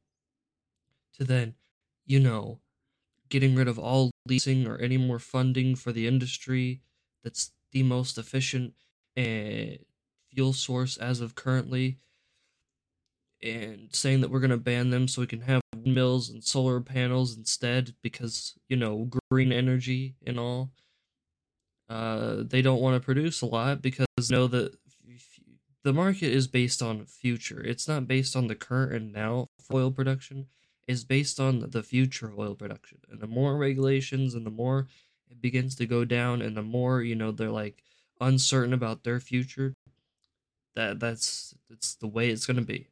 to 1.17 1.23
then, 1.23 1.53
you 2.05 2.19
know, 2.19 2.59
getting 3.29 3.55
rid 3.55 3.67
of 3.67 3.77
all 3.77 4.09
leasing 4.27 4.67
or 4.67 4.77
any 4.77 4.97
more 4.97 5.19
funding 5.19 5.75
for 5.75 5.91
the 5.91 6.07
industry 6.07 6.81
that's 7.23 7.51
the 7.71 7.83
most 7.83 8.17
efficient 8.17 8.73
uh, 9.17 9.77
fuel 10.33 10.53
source 10.53 10.97
as 10.97 11.21
of 11.21 11.35
currently 11.35 11.97
and 13.41 13.89
saying 13.93 14.21
that 14.21 14.29
we're 14.29 14.39
going 14.39 14.49
to 14.49 14.57
ban 14.57 14.89
them 14.89 15.07
so 15.07 15.21
we 15.21 15.27
can 15.27 15.41
have 15.41 15.61
windmills 15.73 16.29
and 16.29 16.43
solar 16.43 16.81
panels 16.81 17.37
instead 17.37 17.93
because 18.01 18.57
you 18.67 18.75
know 18.75 19.09
green 19.29 19.51
energy 19.51 20.15
and 20.25 20.39
all 20.39 20.71
uh, 21.89 22.43
they 22.45 22.61
don't 22.61 22.81
want 22.81 22.95
to 22.95 23.05
produce 23.05 23.41
a 23.41 23.45
lot 23.45 23.81
because 23.81 24.05
they 24.17 24.35
know 24.35 24.47
that 24.47 24.75
the 25.83 25.93
market 25.93 26.31
is 26.31 26.47
based 26.47 26.81
on 26.81 27.05
future. 27.05 27.61
It's 27.63 27.87
not 27.87 28.07
based 28.07 28.35
on 28.35 28.47
the 28.47 28.55
current 28.55 28.93
and 28.93 29.13
now 29.13 29.49
oil 29.73 29.91
production. 29.91 30.47
It's 30.87 31.03
based 31.03 31.39
on 31.39 31.69
the 31.69 31.83
future 31.83 32.33
oil 32.37 32.55
production. 32.55 32.99
And 33.09 33.19
the 33.19 33.27
more 33.27 33.57
regulations 33.57 34.33
and 34.33 34.45
the 34.45 34.51
more 34.51 34.87
it 35.29 35.41
begins 35.41 35.75
to 35.75 35.85
go 35.85 36.05
down 36.05 36.41
and 36.41 36.57
the 36.57 36.63
more 36.63 37.01
you 37.01 37.15
know 37.15 37.31
they're 37.31 37.49
like 37.49 37.83
uncertain 38.19 38.73
about 38.73 39.03
their 39.03 39.19
future 39.19 39.75
that 40.75 40.99
that's 40.99 41.53
it's 41.69 41.95
the 41.95 42.07
way 42.07 42.29
it's 42.29 42.45
to 42.45 42.61
be 42.61 42.87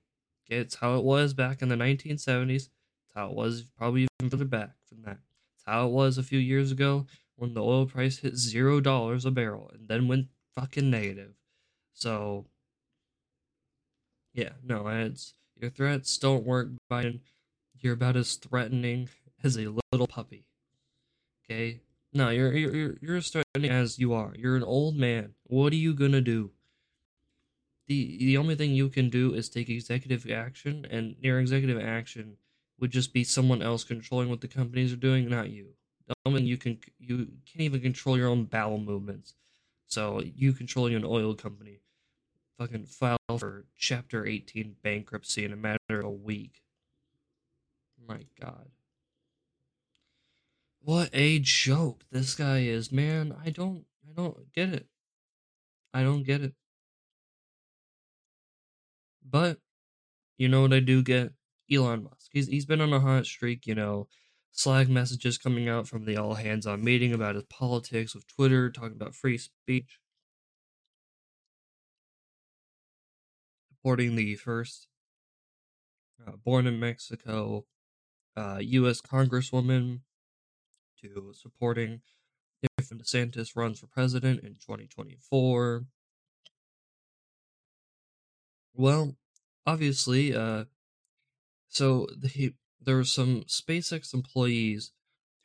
Okay, 0.49 0.59
it's 0.59 0.75
how 0.75 0.95
it 0.95 1.03
was 1.03 1.33
back 1.33 1.61
in 1.61 1.67
the 1.67 1.75
1970s. 1.75 2.55
It's 2.55 2.69
how 3.13 3.27
it 3.29 3.35
was 3.35 3.63
probably 3.77 4.07
even 4.21 4.29
further 4.29 4.45
back 4.45 4.71
than 4.89 5.01
that. 5.03 5.19
It's 5.55 5.65
how 5.65 5.87
it 5.87 5.91
was 5.91 6.17
a 6.17 6.23
few 6.23 6.39
years 6.39 6.71
ago 6.71 7.05
when 7.35 7.53
the 7.53 7.63
oil 7.63 7.85
price 7.85 8.19
hit 8.19 8.37
zero 8.37 8.79
dollars 8.79 9.25
a 9.25 9.31
barrel 9.31 9.69
and 9.73 9.87
then 9.87 10.07
went 10.07 10.27
fucking 10.55 10.89
negative. 10.89 11.33
So, 11.93 12.45
yeah, 14.33 14.51
no, 14.63 14.87
it's 14.87 15.33
your 15.59 15.69
threats 15.69 16.17
don't 16.17 16.45
work, 16.45 16.69
Biden. 16.89 17.19
You're 17.79 17.93
about 17.93 18.15
as 18.15 18.35
threatening 18.35 19.09
as 19.43 19.57
a 19.57 19.73
little 19.91 20.07
puppy. 20.07 20.45
Okay? 21.43 21.81
No, 22.13 22.29
you're 22.29 22.53
you're 22.53 22.95
you're 23.01 23.17
as 23.17 23.29
threatening 23.29 23.69
as 23.69 23.99
you 23.99 24.13
are. 24.13 24.33
You're 24.37 24.55
an 24.55 24.63
old 24.63 24.95
man. 24.95 25.33
What 25.43 25.73
are 25.73 25.77
you 25.77 25.93
gonna 25.93 26.21
do? 26.21 26.51
The 27.87 28.17
the 28.19 28.37
only 28.37 28.55
thing 28.55 28.71
you 28.71 28.89
can 28.89 29.09
do 29.09 29.33
is 29.33 29.49
take 29.49 29.69
executive 29.69 30.29
action, 30.29 30.85
and 30.89 31.15
your 31.21 31.39
executive 31.39 31.81
action 31.81 32.37
would 32.79 32.91
just 32.91 33.13
be 33.13 33.23
someone 33.23 33.61
else 33.61 33.83
controlling 33.83 34.29
what 34.29 34.41
the 34.41 34.47
companies 34.47 34.93
are 34.93 34.97
doing, 34.97 35.29
not 35.29 35.49
you. 35.49 35.69
The 36.07 36.13
only 36.25 36.43
you 36.43 36.57
can 36.57 36.79
you 36.99 37.27
can't 37.45 37.61
even 37.61 37.81
control 37.81 38.17
your 38.17 38.29
own 38.29 38.45
bowel 38.45 38.77
movements. 38.77 39.33
So 39.87 40.21
you 40.21 40.53
controlling 40.53 40.95
an 40.95 41.05
oil 41.05 41.33
company, 41.33 41.79
fucking 42.57 42.85
file 42.85 43.17
for 43.37 43.65
Chapter 43.77 44.25
18 44.25 44.75
bankruptcy 44.83 45.45
in 45.45 45.53
a 45.53 45.57
matter 45.57 45.77
of 45.89 46.05
a 46.05 46.09
week. 46.09 46.61
My 48.05 48.25
God. 48.39 48.69
What 50.81 51.09
a 51.13 51.39
joke 51.39 52.03
this 52.11 52.35
guy 52.35 52.59
is, 52.59 52.91
man. 52.91 53.35
I 53.43 53.49
don't 53.49 53.85
I 54.07 54.13
don't 54.13 54.51
get 54.53 54.69
it. 54.69 54.87
I 55.93 56.03
don't 56.03 56.23
get 56.23 56.41
it. 56.41 56.53
But 59.29 59.57
you 60.37 60.47
know 60.47 60.61
what 60.61 60.73
I 60.73 60.79
do 60.79 61.03
get? 61.03 61.33
Elon 61.71 62.03
Musk. 62.03 62.29
He's 62.31 62.47
he's 62.47 62.65
been 62.65 62.81
on 62.81 62.93
a 62.93 62.99
hot 62.99 63.25
streak, 63.25 63.67
you 63.67 63.75
know. 63.75 64.07
Slack 64.51 64.87
messages 64.89 65.37
coming 65.37 65.69
out 65.69 65.87
from 65.87 66.05
the 66.05 66.17
all 66.17 66.33
hands 66.33 66.65
on 66.65 66.83
meeting 66.83 67.13
about 67.13 67.35
his 67.35 67.43
politics 67.43 68.15
with 68.15 68.25
Twitter, 68.27 68.71
talking 68.71 68.95
about 68.95 69.13
free 69.13 69.37
speech. 69.37 69.99
Supporting 73.69 74.15
the 74.15 74.35
first 74.35 74.87
uh, 76.25 76.31
born 76.43 76.65
in 76.65 76.79
Mexico 76.79 77.65
uh, 78.35 78.57
U.S. 78.61 79.01
Congresswoman 79.01 80.01
to 81.01 81.33
supporting 81.33 82.01
if 82.79 82.89
DeSantis 82.89 83.55
runs 83.55 83.79
for 83.79 83.87
president 83.87 84.41
in 84.41 84.55
2024. 84.55 85.85
Well, 88.77 89.15
obviously, 89.65 90.35
uh, 90.35 90.65
so 91.67 92.05
the, 92.15 92.53
there 92.79 92.95
were 92.95 93.03
some 93.03 93.43
SpaceX 93.47 94.13
employees 94.13 94.91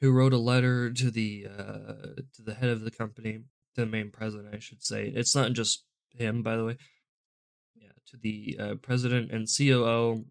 who 0.03 0.13
wrote 0.13 0.35
a 0.35 0.39
letter 0.39 0.93
to 0.93 1.11
the 1.11 1.47
uh, 1.49 2.21
to 2.35 2.43
the 2.45 2.55
head 2.55 2.69
of 2.69 2.83
the 2.83 2.91
company, 2.91 3.39
to 3.75 3.81
the 3.81 3.87
main 3.87 4.11
president, 4.11 4.55
I 4.55 4.59
should 4.59 4.85
say. 4.85 5.11
It's 5.15 5.35
not 5.35 5.55
just 5.55 5.83
him, 6.11 6.43
by 6.43 6.57
the 6.57 6.65
way. 6.67 6.77
Yeah, 7.75 7.93
to 8.09 8.19
the 8.19 8.57
uh, 8.61 8.75
president 8.83 9.31
and 9.31 9.49
COO, 9.49 10.27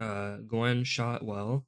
uh, 0.00 0.36
Gwynne 0.46 0.84
Shotwell, 0.84 1.66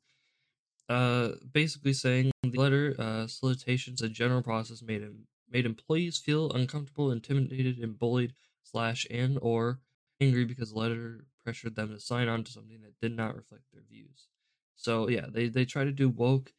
uh, 0.88 1.32
basically 1.52 1.92
saying 1.92 2.30
the 2.42 2.58
letter 2.58 2.94
uh, 2.98 3.26
solicitations 3.26 4.00
a 4.00 4.08
general 4.08 4.40
process 4.40 4.80
made 4.80 5.02
him 5.02 5.26
made 5.50 5.66
employees 5.66 6.16
feel 6.16 6.50
uncomfortable, 6.52 7.10
intimidated, 7.10 7.76
and 7.76 7.98
bullied 7.98 8.32
slash 8.62 9.06
and 9.10 9.38
or 9.42 9.80
angry 10.20 10.44
because 10.44 10.72
letter 10.72 11.24
pressured 11.42 11.74
them 11.74 11.88
to 11.90 12.00
sign 12.00 12.28
on 12.28 12.44
to 12.44 12.52
something 12.52 12.80
that 12.82 13.00
did 13.00 13.16
not 13.16 13.34
reflect 13.34 13.64
their 13.72 13.82
views. 13.88 14.28
So 14.76 15.08
yeah, 15.08 15.26
they 15.28 15.48
they 15.48 15.64
try 15.64 15.84
to 15.84 15.92
do 15.92 16.08
woke 16.08 16.52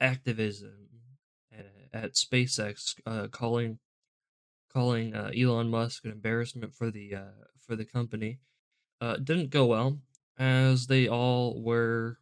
activism 0.00 0.88
at, 1.52 1.66
at 1.92 2.12
SpaceX, 2.14 2.94
uh, 3.06 3.28
calling 3.28 3.78
calling 4.72 5.14
uh, 5.14 5.30
Elon 5.36 5.70
Musk 5.70 6.04
an 6.04 6.12
embarrassment 6.12 6.74
for 6.74 6.90
the 6.90 7.14
uh, 7.14 7.44
for 7.58 7.76
the 7.76 7.84
company. 7.84 8.38
Uh, 9.00 9.16
didn't 9.16 9.50
go 9.50 9.66
well, 9.66 9.98
as 10.38 10.86
they 10.86 11.08
all 11.08 11.62
were 11.62 12.18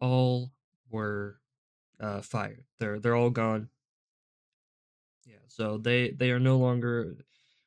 all 0.00 0.52
were 0.90 1.38
uh, 2.00 2.20
fired. 2.20 2.64
They're 2.78 2.98
they're 2.98 3.16
all 3.16 3.30
gone. 3.30 3.68
Yeah, 5.24 5.36
so 5.46 5.78
they 5.78 6.10
they 6.10 6.30
are 6.30 6.40
no 6.40 6.56
longer 6.56 7.16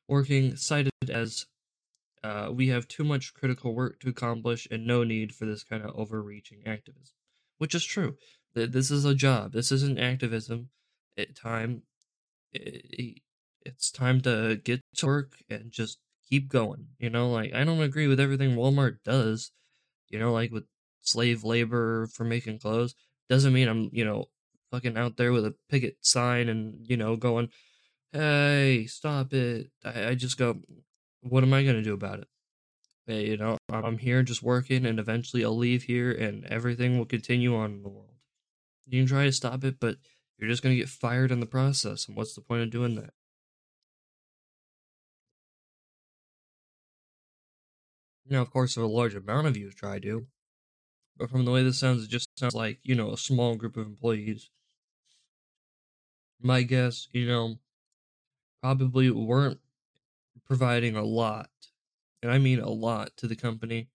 working. 0.08 0.56
Cited 0.56 0.92
as 1.08 1.46
uh, 2.22 2.50
we 2.52 2.68
have 2.68 2.88
too 2.88 3.04
much 3.04 3.34
critical 3.34 3.74
work 3.74 4.00
to 4.00 4.08
accomplish 4.08 4.66
and 4.70 4.86
no 4.86 5.04
need 5.04 5.34
for 5.34 5.46
this 5.46 5.62
kind 5.62 5.84
of 5.84 5.94
overreaching 5.94 6.62
activism, 6.66 7.14
which 7.58 7.74
is 7.74 7.84
true. 7.84 8.16
This 8.54 8.90
is 8.90 9.04
a 9.04 9.14
job. 9.14 9.52
This 9.52 9.70
isn't 9.70 9.98
activism. 9.98 10.70
Time, 11.34 11.82
it's 12.52 13.90
time 13.90 14.20
to 14.22 14.56
get 14.62 14.80
to 14.96 15.06
work 15.06 15.36
and 15.48 15.70
just 15.70 15.98
keep 16.28 16.48
going. 16.48 16.88
You 16.98 17.10
know, 17.10 17.30
like 17.30 17.54
I 17.54 17.64
don't 17.64 17.80
agree 17.80 18.06
with 18.06 18.20
everything 18.20 18.56
Walmart 18.56 18.98
does. 19.04 19.52
You 20.08 20.18
know, 20.18 20.32
like 20.32 20.52
with 20.52 20.64
slave 21.00 21.44
labor 21.44 22.06
for 22.06 22.24
making 22.24 22.58
clothes 22.58 22.94
doesn't 23.28 23.52
mean 23.52 23.68
I'm, 23.68 23.90
you 23.92 24.04
know, 24.04 24.26
fucking 24.70 24.96
out 24.96 25.16
there 25.16 25.32
with 25.32 25.44
a 25.44 25.54
picket 25.68 25.96
sign 26.00 26.48
and, 26.48 26.86
you 26.88 26.96
know, 26.96 27.16
going, 27.16 27.50
hey, 28.12 28.86
stop 28.88 29.32
it. 29.32 29.70
I, 29.84 30.08
I 30.08 30.14
just 30.14 30.38
go, 30.38 30.60
what 31.20 31.42
am 31.42 31.52
I 31.52 31.62
going 31.62 31.76
to 31.76 31.82
do 31.82 31.94
about 31.94 32.20
it? 32.20 32.28
Hey, 33.06 33.26
you 33.26 33.36
know, 33.36 33.56
I'm 33.70 33.98
here 33.98 34.22
just 34.22 34.42
working 34.42 34.84
and 34.84 34.98
eventually 34.98 35.44
I'll 35.44 35.56
leave 35.56 35.84
here 35.84 36.10
and 36.10 36.44
everything 36.46 36.98
will 36.98 37.04
continue 37.04 37.54
on 37.54 37.72
in 37.72 37.82
the 37.82 37.88
world. 37.88 38.16
You 38.86 39.00
can 39.00 39.08
try 39.08 39.24
to 39.24 39.32
stop 39.32 39.64
it, 39.64 39.78
but 39.80 39.96
you're 40.38 40.50
just 40.50 40.62
going 40.62 40.74
to 40.74 40.80
get 40.80 40.88
fired 40.88 41.30
in 41.30 41.40
the 41.40 41.46
process. 41.46 42.08
And 42.08 42.16
what's 42.16 42.34
the 42.34 42.40
point 42.40 42.62
of 42.62 42.70
doing 42.70 42.94
that? 42.96 43.10
Now, 48.28 48.42
of 48.42 48.50
course, 48.50 48.76
if 48.76 48.82
a 48.82 48.86
large 48.86 49.14
amount 49.14 49.46
of 49.46 49.56
you 49.56 49.70
try 49.70 50.00
to, 50.00 50.26
but 51.16 51.30
from 51.30 51.44
the 51.44 51.52
way 51.52 51.62
this 51.62 51.78
sounds, 51.78 52.04
it 52.04 52.10
just 52.10 52.28
sounds 52.36 52.54
like, 52.54 52.80
you 52.82 52.94
know, 52.94 53.12
a 53.12 53.16
small 53.16 53.54
group 53.54 53.76
of 53.76 53.86
employees. 53.86 54.50
My 56.40 56.62
guess, 56.62 57.08
you 57.12 57.26
know, 57.26 57.56
probably 58.62 59.10
weren't 59.10 59.60
providing 60.44 60.96
a 60.96 61.04
lot, 61.04 61.50
and 62.22 62.30
I 62.30 62.38
mean 62.38 62.60
a 62.60 62.70
lot 62.70 63.16
to 63.18 63.26
the 63.26 63.36
company 63.36 63.88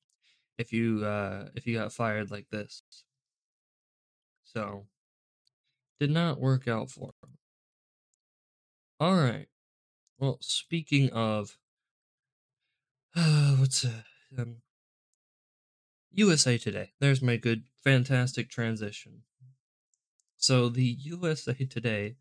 if 0.57 0.71
you 0.73 1.03
uh 1.05 1.49
if 1.55 1.65
you 1.65 1.75
got 1.75 1.93
fired 1.93 2.31
like 2.31 2.49
this. 2.49 2.83
So 4.43 4.87
did 5.99 6.11
not 6.11 6.39
work 6.39 6.67
out 6.67 6.89
for 6.89 7.11
him. 7.23 7.37
All 8.99 9.15
right. 9.15 9.47
Well, 10.19 10.37
speaking 10.41 11.09
of 11.11 11.57
uh, 13.15 13.55
what's 13.59 13.85
uh, 13.85 14.03
um, 14.37 14.57
USA 16.11 16.57
Today. 16.57 16.91
There's 16.99 17.21
my 17.21 17.37
good, 17.37 17.63
fantastic 17.83 18.49
transition. 18.49 19.23
So 20.37 20.69
the 20.69 20.83
USA 20.83 21.53
Today, 21.53 22.15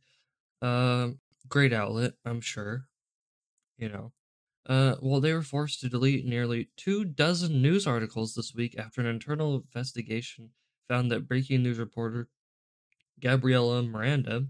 uh, 0.63 1.11
great 1.49 1.73
outlet, 1.73 2.15
I'm 2.25 2.41
sure. 2.41 2.87
You 3.77 3.89
know, 3.89 4.13
uh, 4.67 4.97
well, 5.01 5.21
they 5.21 5.33
were 5.33 5.43
forced 5.43 5.81
to 5.81 5.89
delete 5.89 6.27
nearly 6.27 6.69
two 6.77 7.05
dozen 7.05 7.63
news 7.63 7.87
articles 7.87 8.35
this 8.35 8.55
week 8.55 8.79
after 8.79 9.01
an 9.01 9.07
internal 9.07 9.57
investigation 9.57 10.51
found 10.89 11.11
that 11.11 11.27
breaking 11.27 11.63
news 11.63 11.79
reporter 11.79 12.29
Gabriela 13.21 13.83
Miranda 13.83 14.47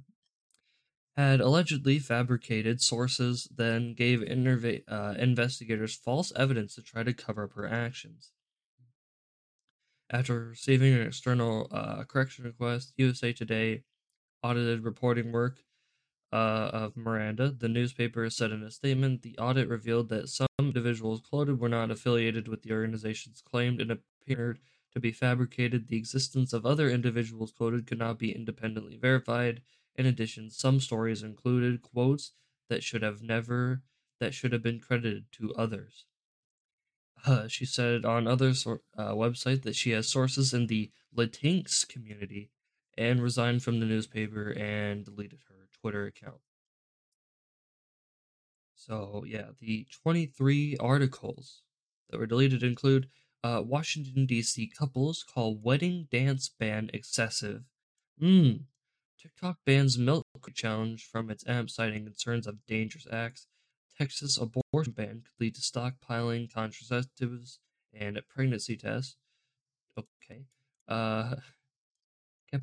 had 1.16 1.40
allegedly 1.40 1.98
fabricated 1.98 2.80
sources, 2.80 3.48
then 3.54 3.94
gave 3.94 4.22
uh, 4.22 5.14
investigators 5.18 5.94
false 5.94 6.32
evidence 6.34 6.74
to 6.74 6.82
try 6.82 7.02
to 7.02 7.12
cover 7.12 7.44
up 7.44 7.52
her 7.52 7.68
actions. 7.68 8.32
After 10.10 10.46
receiving 10.48 10.94
an 10.94 11.06
external 11.06 11.68
uh, 11.70 12.04
correction 12.04 12.44
request, 12.44 12.94
USA 12.96 13.32
Today 13.32 13.84
audited 14.42 14.82
reporting 14.82 15.30
work 15.30 15.60
uh, 16.32 16.70
of 16.72 16.96
Miranda. 16.96 17.50
The 17.50 17.68
newspaper 17.68 18.28
said 18.30 18.52
in 18.52 18.62
a 18.62 18.70
statement 18.70 19.22
the 19.22 19.36
audit 19.38 19.68
revealed 19.68 20.08
that 20.10 20.28
some 20.28 20.46
individuals 20.58 21.20
quoted 21.20 21.58
were 21.58 21.68
not 21.68 21.90
affiliated 21.90 22.48
with 22.48 22.62
the 22.62 22.72
organizations 22.72 23.42
claimed 23.42 23.80
and 23.80 23.90
appeared 23.90 24.60
to 24.92 25.00
be 25.00 25.12
fabricated. 25.12 25.88
The 25.88 25.96
existence 25.96 26.52
of 26.52 26.66
other 26.66 26.90
individuals 26.90 27.52
quoted 27.52 27.86
could 27.86 27.98
not 27.98 28.18
be 28.18 28.34
independently 28.34 28.96
verified. 28.96 29.62
In 29.96 30.06
addition, 30.06 30.50
some 30.50 30.80
stories 30.80 31.22
included 31.22 31.82
quotes 31.82 32.32
that 32.68 32.82
should 32.82 33.02
have 33.02 33.22
never 33.22 33.82
that 34.20 34.34
should 34.34 34.52
have 34.52 34.62
been 34.62 34.78
credited 34.78 35.24
to 35.32 35.54
others. 35.54 36.04
Uh, 37.26 37.48
she 37.48 37.64
said 37.64 38.04
on 38.04 38.26
other 38.26 38.54
sor- 38.54 38.82
uh, 38.96 39.12
website 39.12 39.62
that 39.62 39.76
she 39.76 39.90
has 39.90 40.08
sources 40.08 40.54
in 40.54 40.66
the 40.66 40.90
Latinx 41.16 41.88
community 41.88 42.50
and 42.96 43.22
resigned 43.22 43.62
from 43.62 43.80
the 43.80 43.86
newspaper 43.86 44.50
and 44.50 45.04
deleted 45.04 45.40
her 45.48 45.59
Twitter 45.80 46.06
account. 46.06 46.40
So, 48.74 49.24
yeah, 49.26 49.50
the 49.58 49.86
23 50.02 50.76
articles 50.80 51.62
that 52.08 52.18
were 52.18 52.26
deleted 52.26 52.62
include 52.62 53.08
uh, 53.44 53.62
Washington, 53.64 54.26
D.C. 54.26 54.70
couples 54.76 55.22
call 55.22 55.56
wedding 55.56 56.08
dance 56.10 56.48
ban 56.48 56.90
excessive. 56.92 57.64
Mmm. 58.20 58.64
TikTok 59.20 59.58
bans 59.66 59.98
milk 59.98 60.24
challenge 60.54 61.04
from 61.04 61.30
its 61.30 61.46
app, 61.46 61.68
citing 61.68 62.04
concerns 62.04 62.46
of 62.46 62.64
dangerous 62.66 63.06
acts. 63.12 63.46
Texas 63.98 64.38
abortion 64.38 64.92
ban 64.92 65.22
could 65.24 65.44
lead 65.44 65.54
to 65.56 65.60
stockpiling 65.60 66.50
contraceptives 66.50 67.58
and 67.92 68.18
pregnancy 68.30 68.76
tests. 68.78 69.16
Okay. 69.98 70.46
Uh, 70.88 71.36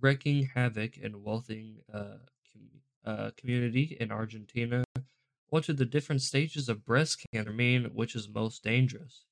wreaking 0.00 0.50
havoc 0.54 0.96
in 0.96 1.22
wealthy 1.22 1.82
uh, 1.92 2.18
com- 2.52 2.80
uh, 3.04 3.30
community 3.36 3.96
in 3.98 4.10
Argentina. 4.10 4.84
What 5.48 5.64
do 5.64 5.72
the 5.72 5.86
different 5.86 6.22
stages 6.22 6.68
of 6.68 6.84
breast 6.84 7.24
cancer 7.32 7.52
mean? 7.52 7.86
Which 7.94 8.14
is 8.14 8.28
most 8.28 8.62
dangerous? 8.62 9.24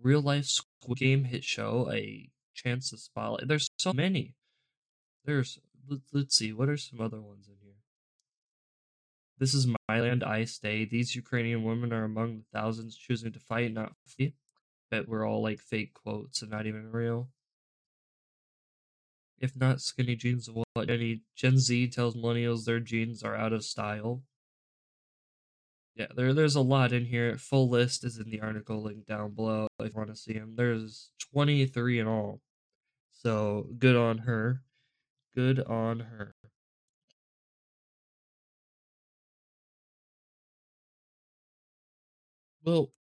Real 0.00 0.20
life 0.20 0.46
Squid 0.46 0.98
Game 0.98 1.24
hit 1.24 1.44
show, 1.44 1.88
a 1.92 2.28
chance 2.54 2.90
to 2.90 2.98
spotlight. 2.98 3.48
There's 3.48 3.70
so 3.78 3.92
many. 3.92 4.34
There's 5.24 5.58
let's 6.12 6.36
see, 6.36 6.52
what 6.52 6.68
are 6.68 6.76
some 6.76 7.00
other 7.00 7.20
ones 7.20 7.48
in 7.48 7.56
here? 7.62 7.72
This 9.38 9.54
is 9.54 9.66
my 9.66 10.00
land, 10.00 10.22
I 10.22 10.44
stay. 10.44 10.84
These 10.84 11.16
Ukrainian 11.16 11.64
women 11.64 11.92
are 11.92 12.04
among 12.04 12.38
the 12.38 12.44
thousands 12.52 12.96
choosing 12.96 13.32
to 13.32 13.40
fight, 13.40 13.72
not 13.72 13.94
flee. 14.06 14.34
Bet 14.90 15.08
we're 15.08 15.26
all 15.26 15.42
like 15.42 15.58
fake 15.58 15.94
quotes 15.94 16.42
and 16.42 16.50
not 16.50 16.66
even 16.66 16.92
real. 16.92 17.30
If 19.42 19.56
not 19.56 19.80
skinny 19.80 20.14
jeans, 20.14 20.48
what 20.48 20.88
any 20.88 21.22
Gen 21.34 21.58
Z 21.58 21.88
tells 21.88 22.14
millennials 22.14 22.64
their 22.64 22.78
jeans 22.78 23.24
are 23.24 23.34
out 23.34 23.52
of 23.52 23.64
style. 23.64 24.22
Yeah, 25.96 26.06
there 26.14 26.32
there's 26.32 26.54
a 26.54 26.60
lot 26.60 26.92
in 26.92 27.06
here. 27.06 27.36
Full 27.36 27.68
list 27.68 28.04
is 28.04 28.18
in 28.18 28.30
the 28.30 28.40
article 28.40 28.80
link 28.80 29.04
down 29.06 29.34
below 29.34 29.66
if 29.80 29.94
you 29.94 29.98
want 29.98 30.10
to 30.10 30.16
see 30.16 30.34
them. 30.34 30.54
There's 30.56 31.10
23 31.34 31.98
in 31.98 32.06
all. 32.06 32.40
So 33.10 33.66
good 33.78 33.96
on 33.96 34.18
her. 34.18 34.62
Good 35.34 35.58
on 35.60 36.00
her. 36.00 36.34
Well, 42.64 42.92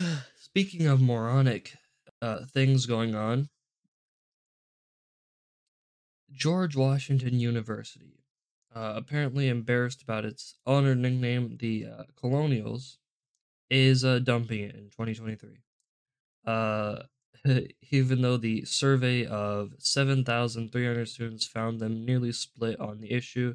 speaking 0.36 0.86
of 0.86 1.02
moronic 1.02 1.74
uh, 2.22 2.46
things 2.52 2.86
going 2.86 3.14
on, 3.14 3.50
George 6.32 6.74
Washington 6.74 7.38
University, 7.38 8.24
uh, 8.74 8.94
apparently 8.96 9.48
embarrassed 9.48 10.02
about 10.02 10.24
its 10.24 10.56
honored 10.66 10.98
nickname, 10.98 11.56
the 11.58 11.86
uh, 11.86 12.02
Colonials, 12.16 12.98
is 13.70 14.04
uh, 14.04 14.18
dumping 14.18 14.60
it 14.60 14.74
in 14.74 14.90
2023. 14.90 15.58
Uh, 16.46 17.02
even 17.90 18.22
though 18.22 18.36
the 18.36 18.64
survey 18.64 19.26
of 19.26 19.74
7,300 19.78 21.08
students 21.08 21.46
found 21.46 21.80
them 21.80 22.04
nearly 22.04 22.32
split 22.32 22.78
on 22.80 23.00
the 23.00 23.12
issue, 23.12 23.54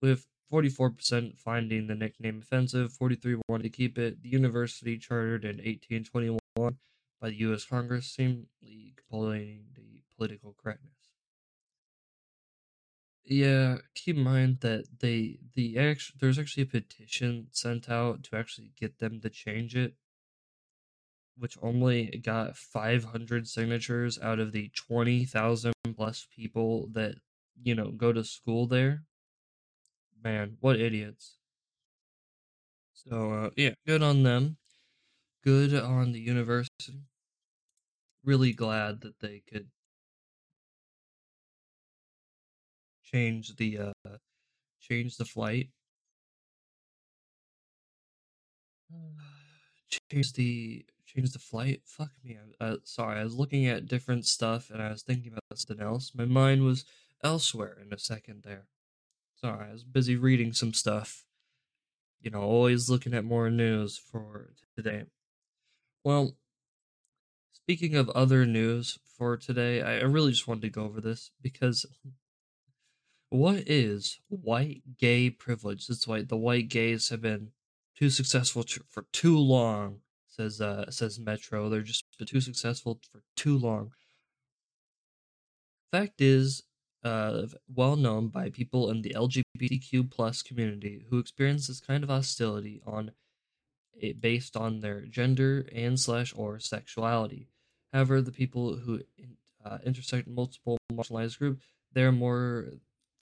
with 0.00 0.26
44% 0.52 1.38
finding 1.38 1.86
the 1.86 1.94
nickname 1.94 2.40
offensive, 2.42 2.92
43 2.92 3.40
wanted 3.48 3.62
to 3.64 3.68
keep 3.70 3.98
it. 3.98 4.22
The 4.22 4.28
university, 4.28 4.98
chartered 4.98 5.44
in 5.44 5.56
1821 5.56 6.38
by 6.56 7.28
the 7.30 7.36
U.S. 7.36 7.64
Congress, 7.64 8.06
seemingly 8.06 8.94
compelling 8.96 9.64
the 9.74 10.02
political 10.16 10.54
correctness. 10.62 11.01
Yeah, 13.32 13.78
keep 13.94 14.16
in 14.16 14.22
mind 14.24 14.60
that 14.60 15.00
they 15.00 15.38
the 15.54 15.78
actual 15.78 16.18
there's 16.20 16.38
actually 16.38 16.64
a 16.64 16.66
petition 16.66 17.48
sent 17.50 17.88
out 17.88 18.24
to 18.24 18.36
actually 18.36 18.72
get 18.76 18.98
them 18.98 19.20
to 19.22 19.30
change 19.30 19.74
it, 19.74 19.94
which 21.36 21.56
only 21.62 22.20
got 22.22 22.56
500 22.56 23.48
signatures 23.48 24.18
out 24.20 24.38
of 24.38 24.52
the 24.52 24.70
20,000 24.74 25.72
plus 25.96 26.26
people 26.30 26.88
that 26.92 27.14
you 27.62 27.74
know 27.74 27.90
go 27.90 28.12
to 28.12 28.22
school 28.22 28.66
there. 28.66 29.04
Man, 30.22 30.56
what 30.60 30.80
idiots! 30.80 31.38
So 32.94 33.32
uh, 33.32 33.50
yeah, 33.56 33.74
good 33.86 34.02
on 34.02 34.22
them. 34.22 34.56
Good 35.44 35.74
on 35.74 36.12
the 36.12 36.20
university. 36.20 37.02
Really 38.24 38.52
glad 38.52 39.00
that 39.02 39.20
they 39.20 39.40
could 39.40 39.70
change 43.12 43.56
the 43.56 43.78
uh 43.78 44.16
change 44.80 45.16
the 45.16 45.24
flight. 45.24 45.68
change 50.10 50.32
the 50.34 50.84
change 51.06 51.32
the 51.32 51.38
flight. 51.38 51.82
Fuck 51.84 52.10
me. 52.24 52.38
I, 52.60 52.64
uh, 52.64 52.76
sorry, 52.84 53.20
I 53.20 53.24
was 53.24 53.34
looking 53.34 53.66
at 53.66 53.86
different 53.86 54.26
stuff 54.26 54.70
and 54.70 54.82
I 54.82 54.90
was 54.90 55.02
thinking 55.02 55.32
about 55.32 55.58
something 55.58 55.84
else. 55.84 56.12
My 56.14 56.24
mind 56.24 56.64
was 56.64 56.84
elsewhere 57.22 57.76
in 57.84 57.92
a 57.92 57.98
second 57.98 58.42
there. 58.44 58.66
Sorry, 59.40 59.68
I 59.68 59.72
was 59.72 59.84
busy 59.84 60.16
reading 60.16 60.52
some 60.52 60.72
stuff. 60.72 61.24
You 62.20 62.30
know, 62.30 62.40
always 62.40 62.88
looking 62.88 63.14
at 63.14 63.24
more 63.24 63.50
news 63.50 63.98
for 63.98 64.50
today. 64.76 65.04
Well, 66.04 66.36
speaking 67.52 67.96
of 67.96 68.08
other 68.10 68.46
news 68.46 68.98
for 69.16 69.36
today, 69.36 69.82
I 69.82 70.02
really 70.02 70.30
just 70.30 70.46
wanted 70.46 70.62
to 70.62 70.70
go 70.70 70.84
over 70.84 71.00
this 71.00 71.32
because 71.42 71.84
what 73.32 73.62
is 73.66 74.20
white 74.28 74.82
gay 74.98 75.30
privilege? 75.30 75.86
That's 75.86 76.06
why 76.06 76.22
the 76.22 76.36
white 76.36 76.68
gays 76.68 77.08
have 77.08 77.22
been 77.22 77.52
too 77.96 78.10
successful 78.10 78.64
for 78.90 79.06
too 79.12 79.38
long. 79.38 80.00
Says 80.28 80.60
uh 80.60 80.90
says 80.90 81.18
Metro. 81.18 81.68
They're 81.68 81.80
just 81.80 82.04
too 82.26 82.40
successful 82.40 83.00
for 83.10 83.22
too 83.34 83.56
long. 83.56 83.92
Fact 85.90 86.20
is, 86.20 86.62
uh, 87.04 87.46
well 87.74 87.96
known 87.96 88.28
by 88.28 88.50
people 88.50 88.90
in 88.90 89.02
the 89.02 89.14
LGBTQ 89.16 90.10
plus 90.10 90.42
community 90.42 91.04
who 91.08 91.18
experience 91.18 91.66
this 91.68 91.80
kind 91.80 92.04
of 92.04 92.10
hostility 92.10 92.82
on 92.86 93.12
it 93.94 94.20
based 94.20 94.56
on 94.56 94.80
their 94.80 95.02
gender 95.06 95.66
and 95.74 95.98
slash 95.98 96.32
or 96.36 96.58
sexuality. 96.60 97.48
However, 97.92 98.20
the 98.20 98.32
people 98.32 98.76
who 98.76 99.00
uh, 99.64 99.78
intersect 99.84 100.28
multiple 100.28 100.78
marginalized 100.92 101.38
groups, 101.38 101.64
they're 101.92 102.12
more 102.12 102.68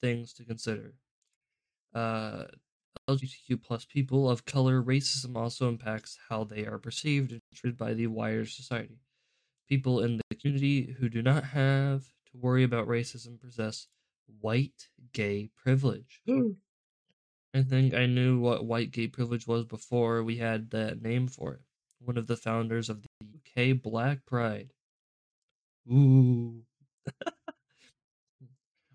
things 0.01 0.33
to 0.35 0.45
consider. 0.45 0.95
Uh, 1.95 2.45
LGBTQ 3.09 3.63
plus 3.63 3.85
people 3.85 4.31
of 4.31 4.45
color, 4.45 4.83
racism 4.83 5.37
also 5.37 5.69
impacts 5.69 6.19
how 6.29 6.45
they 6.45 6.67
are 6.67 6.79
perceived 6.79 7.33
and 7.33 7.41
treated 7.55 7.77
by 7.77 7.95
the 7.95 8.07
wider 8.07 8.47
society. 8.47 9.01
People 9.69 10.01
in 10.01 10.19
the 10.19 10.37
community 10.37 10.97
who 10.99 11.09
do 11.09 11.23
not 11.23 11.45
have 11.45 12.03
to 12.27 12.39
worry 12.39 12.63
about 12.63 12.89
racism 12.89 13.41
possess 13.41 13.89
white 14.41 14.89
gay 15.13 15.51
privilege. 15.57 16.21
I 17.53 17.63
think 17.63 17.95
I 17.95 18.07
knew 18.07 18.39
what 18.39 18.65
white 18.65 18.93
gay 18.93 19.09
privilege 19.09 19.47
was 19.47 19.65
before 19.65 20.23
we 20.23 20.37
had 20.37 20.71
that 20.71 21.03
name 21.03 21.27
for 21.27 21.55
it. 21.55 21.61
One 21.99 22.17
of 22.17 22.29
the 22.29 22.37
founders 22.37 22.89
of 22.89 23.03
the 23.03 23.73
UK 23.73 23.83
Black 23.83 24.25
Pride. 24.25 24.73
Ooh. 25.91 26.63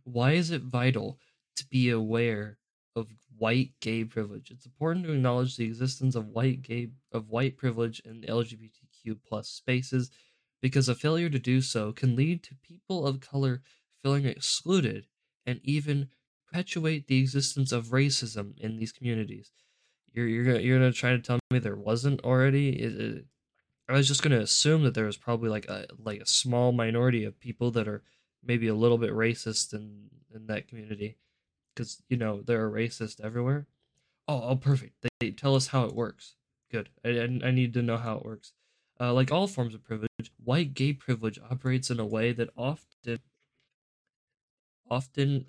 Why 0.06 0.34
is 0.34 0.52
it 0.52 0.62
vital 0.62 1.20
to 1.58 1.66
be 1.66 1.90
aware 1.90 2.58
of 2.96 3.08
white 3.38 3.72
gay 3.82 4.06
privilege? 4.06 4.52
It's 4.52 4.66
important 4.66 5.06
to 5.06 5.14
acknowledge 5.14 5.58
the 5.58 5.66
existence 5.66 6.16
of 6.16 6.28
white 6.28 6.62
gay 6.62 6.90
of 7.12 7.30
white 7.30 7.58
privilege 7.58 8.02
in 8.06 8.22
LGBTQ 8.22 9.18
plus 9.28 9.50
spaces 9.50 10.12
because 10.62 10.88
a 10.88 10.96
failure 10.96 11.30
to 11.30 11.40
do 11.40 11.60
so 11.60 11.92
can 11.92 12.16
lead 12.16 12.44
to 12.44 12.56
people 12.56 13.06
of 13.06 13.20
color 13.20 13.62
feeling 14.04 14.26
excluded 14.26 15.08
and 15.46 15.60
even 15.64 16.10
perpetuate 16.48 17.08
the 17.08 17.20
existence 17.20 17.72
of 17.72 17.88
racism 17.88 18.58
in 18.60 18.78
these 18.78 18.92
communities. 18.92 19.52
You're 20.14 20.28
you're 20.28 20.46
gonna, 20.46 20.60
you're 20.60 20.78
gonna 20.78 20.92
try 20.92 21.12
to 21.12 21.20
tell 21.20 21.40
me 21.50 21.58
there 21.58 21.76
wasn't 21.76 22.22
already? 22.24 22.70
It, 22.70 23.02
it, 23.02 23.26
I 23.90 23.94
was 23.94 24.08
just 24.08 24.22
gonna 24.22 24.40
assume 24.40 24.84
that 24.84 24.94
there 24.94 25.06
was 25.06 25.18
probably 25.18 25.50
like 25.50 25.66
a 25.66 25.88
like 25.98 26.22
a 26.22 26.28
small 26.28 26.72
minority 26.72 27.26
of 27.26 27.40
people 27.40 27.72
that 27.72 27.88
are 27.88 28.04
maybe 28.46 28.68
a 28.68 28.76
little 28.76 28.98
bit 28.98 29.12
racist 29.12 29.74
in 29.74 30.10
in 30.34 30.48
that 30.48 30.68
community, 30.68 31.18
because 31.74 32.02
you 32.10 32.18
know 32.18 32.42
there 32.42 32.64
are 32.64 32.72
racists 32.72 33.22
everywhere. 33.24 33.68
Oh, 34.28 34.42
oh, 34.50 34.56
perfect. 34.56 35.02
They, 35.02 35.10
they 35.20 35.32
tell 35.32 35.56
us 35.56 35.68
how 35.68 35.86
it 35.86 35.94
works. 35.96 36.36
Good. 36.72 36.90
I, 37.06 37.10
I, 37.10 37.24
I 37.24 37.52
need 37.52 37.74
to 37.76 37.82
know 37.82 37.98
how 37.98 38.18
it 38.18 38.26
works. 38.26 38.54
Uh, 39.00 39.14
like 39.14 39.32
all 39.32 39.48
forms 39.48 39.76
of 39.76 39.84
privilege, 39.84 40.32
white 40.44 40.74
gay 40.74 40.94
privilege 40.94 41.40
operates 41.52 41.90
in 41.90 42.00
a 42.00 42.06
way 42.06 42.32
that 42.34 42.50
often 42.58 43.20
often 44.90 45.46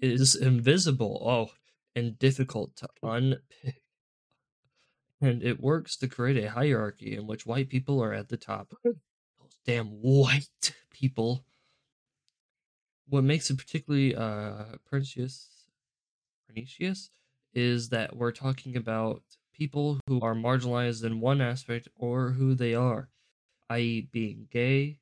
is 0.00 0.34
invisible. 0.34 1.22
Oh, 1.24 1.52
and 1.94 2.18
difficult 2.18 2.76
to 2.76 2.88
unpick. 3.02 3.82
And 5.20 5.42
it 5.42 5.60
works 5.60 5.96
to 5.96 6.08
create 6.08 6.42
a 6.44 6.50
hierarchy 6.50 7.16
in 7.16 7.26
which 7.26 7.46
white 7.46 7.70
people 7.70 8.02
are 8.02 8.12
at 8.12 8.28
the 8.28 8.36
top. 8.36 8.74
Those 8.84 8.96
damn 9.64 9.86
white 9.86 10.74
people. 10.90 11.44
What 13.08 13.24
makes 13.24 13.50
it 13.50 13.58
particularly 13.58 14.14
uh, 14.14 14.76
pernicious, 14.88 15.48
pernicious 16.46 17.10
is 17.54 17.88
that 17.90 18.16
we're 18.16 18.32
talking 18.32 18.76
about 18.76 19.22
people 19.54 20.00
who 20.06 20.20
are 20.20 20.34
marginalized 20.34 21.04
in 21.04 21.20
one 21.20 21.40
aspect 21.40 21.88
or 21.94 22.32
who 22.32 22.54
they 22.54 22.74
are, 22.74 23.08
i.e., 23.70 24.08
being 24.12 24.48
gay 24.50 24.98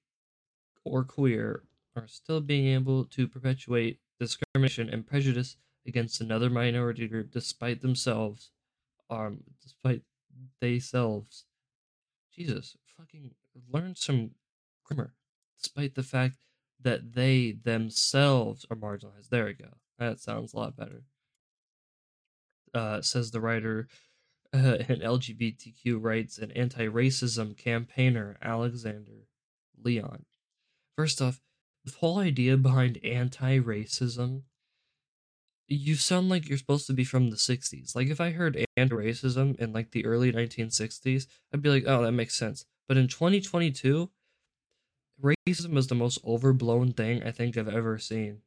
or 0.84 1.02
queer, 1.02 1.62
are 1.96 2.06
still 2.06 2.40
being 2.40 2.66
able 2.66 3.04
to 3.04 3.26
perpetuate 3.26 3.98
discrimination 4.18 4.88
and 4.88 5.06
prejudice 5.06 5.56
against 5.86 6.20
another 6.20 6.50
minority 6.50 7.06
group 7.06 7.30
despite 7.30 7.82
themselves 7.82 8.50
um 9.10 9.38
despite 9.62 10.02
themselves 10.60 11.44
jesus 12.34 12.76
fucking 12.96 13.30
learn 13.70 13.94
some 13.94 14.30
grammar 14.84 15.12
despite 15.60 15.94
the 15.94 16.02
fact 16.02 16.36
that 16.84 17.14
they 17.14 17.56
themselves 17.64 18.64
are 18.70 18.76
marginalized. 18.76 19.30
There 19.30 19.46
we 19.46 19.54
go. 19.54 19.70
That 19.98 20.20
sounds 20.20 20.52
a 20.52 20.56
lot 20.58 20.76
better. 20.76 21.02
Uh, 22.72 23.00
says 23.00 23.30
the 23.30 23.40
writer 23.40 23.88
uh, 24.52 24.78
and 24.88 25.00
lgbtq 25.00 25.96
rights 26.00 26.38
and 26.38 26.50
anti-racism 26.56 27.56
campaigner 27.56 28.36
alexander 28.42 29.28
leon. 29.82 30.24
First 30.96 31.22
off 31.22 31.40
the 31.84 31.92
whole 31.92 32.18
idea 32.18 32.56
behind 32.56 32.98
anti-racism 33.04 34.42
you 35.66 35.94
sound 35.94 36.28
like 36.28 36.48
you're 36.48 36.58
supposed 36.58 36.86
to 36.86 36.92
be 36.92 37.04
from 37.04 37.30
the 37.30 37.36
60s 37.36 37.96
like 37.96 38.08
if 38.08 38.20
i 38.20 38.30
heard 38.30 38.64
anti-racism 38.76 39.58
in 39.58 39.72
like 39.72 39.92
the 39.92 40.04
early 40.04 40.30
1960s 40.30 41.26
i'd 41.52 41.62
be 41.62 41.70
like 41.70 41.84
oh 41.86 42.02
that 42.02 42.12
makes 42.12 42.34
sense. 42.34 42.66
But 42.86 42.96
in 42.96 43.08
2022 43.08 44.10
racism 45.24 45.76
is 45.76 45.86
the 45.86 45.94
most 45.94 46.18
overblown 46.26 46.92
thing 46.92 47.22
i 47.22 47.30
think 47.30 47.56
i've 47.56 47.68
ever 47.68 47.98
seen 47.98 48.40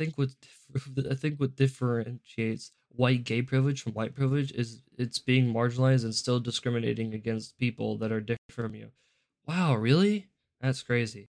i 0.00 0.04
think 0.04 0.18
what 0.18 0.30
i 1.10 1.14
think 1.14 1.38
what 1.38 1.56
differentiates 1.56 2.72
white 2.94 3.24
gay 3.24 3.40
privilege 3.40 3.82
from 3.82 3.92
white 3.92 4.14
privilege 4.14 4.52
is 4.52 4.82
it's 4.98 5.18
being 5.18 5.52
marginalized 5.52 6.04
and 6.04 6.14
still 6.14 6.40
discriminating 6.40 7.14
against 7.14 7.58
people 7.58 7.96
that 7.96 8.12
are 8.12 8.20
different 8.20 8.52
from 8.52 8.74
you 8.74 8.90
wow 9.46 9.74
really 9.74 10.28
that's 10.62 10.82
crazy. 10.82 11.28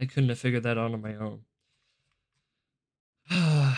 I 0.00 0.06
couldn't 0.06 0.28
have 0.28 0.38
figured 0.38 0.62
that 0.62 0.78
out 0.78 0.94
on 0.94 1.02
my 1.02 1.16
own. 1.16 1.40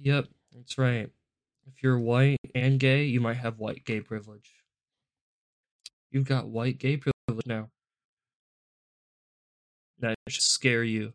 yep, 0.00 0.28
that's 0.54 0.78
right. 0.78 1.10
If 1.66 1.82
you're 1.82 1.98
white 1.98 2.38
and 2.54 2.78
gay, 2.78 3.04
you 3.04 3.20
might 3.20 3.38
have 3.38 3.58
white 3.58 3.84
gay 3.84 4.00
privilege. 4.00 4.52
You've 6.12 6.28
got 6.28 6.46
white 6.46 6.78
gay 6.78 6.96
privilege 6.96 7.46
now. 7.46 7.70
That 9.98 10.16
should 10.28 10.42
scare 10.42 10.84
you. 10.84 11.14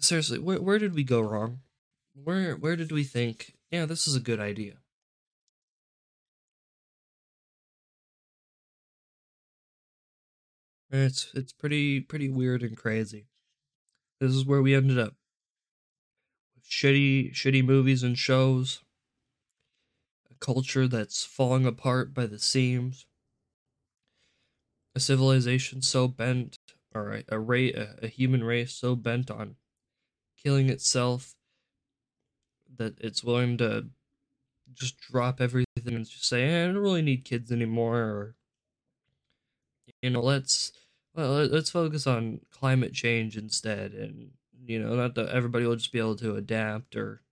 Seriously, 0.00 0.38
where 0.38 0.60
where 0.60 0.78
did 0.78 0.94
we 0.94 1.04
go 1.04 1.20
wrong? 1.20 1.60
Where 2.14 2.56
where 2.56 2.76
did 2.76 2.92
we 2.92 3.04
think, 3.04 3.54
yeah, 3.70 3.86
this 3.86 4.06
is 4.08 4.16
a 4.16 4.20
good 4.20 4.40
idea? 4.40 4.74
It's 10.90 11.30
it's 11.34 11.52
pretty 11.52 12.00
pretty 12.00 12.28
weird 12.28 12.62
and 12.62 12.76
crazy. 12.76 13.26
This 14.20 14.32
is 14.32 14.44
where 14.44 14.60
we 14.60 14.74
ended 14.74 14.98
up. 14.98 15.14
Shitty 16.68 17.32
shitty 17.32 17.64
movies 17.64 18.02
and 18.02 18.18
shows. 18.18 18.82
A 20.30 20.34
culture 20.34 20.86
that's 20.86 21.24
falling 21.24 21.64
apart 21.64 22.12
by 22.12 22.26
the 22.26 22.38
seams. 22.38 23.06
A 24.94 25.00
civilization 25.00 25.80
so 25.80 26.08
bent, 26.08 26.58
or 26.94 27.12
a, 27.12 27.24
a, 27.28 27.86
a 28.02 28.06
human 28.08 28.44
race 28.44 28.72
so 28.72 28.94
bent 28.96 29.30
on 29.30 29.56
killing 30.42 30.68
itself, 30.68 31.34
that 32.76 32.94
it's 33.00 33.22
willing 33.22 33.56
to 33.58 33.86
just 34.74 34.98
drop 35.00 35.40
everything 35.40 35.94
and 35.94 36.08
just 36.08 36.24
say, 36.24 36.48
eh, 36.48 36.64
I 36.64 36.66
don't 36.66 36.78
really 36.78 37.02
need 37.02 37.24
kids 37.24 37.52
anymore, 37.52 37.98
or 37.98 38.34
you 40.00 40.10
know, 40.10 40.20
let's 40.20 40.72
well, 41.14 41.44
let's 41.46 41.70
focus 41.70 42.06
on 42.06 42.40
climate 42.50 42.94
change 42.94 43.36
instead, 43.36 43.92
and 43.92 44.30
you 44.66 44.78
know, 44.78 44.94
not 44.94 45.14
that 45.16 45.28
everybody 45.28 45.66
will 45.66 45.76
just 45.76 45.92
be 45.92 45.98
able 45.98 46.16
to 46.16 46.36
adapt, 46.36 46.96
or 46.96 47.22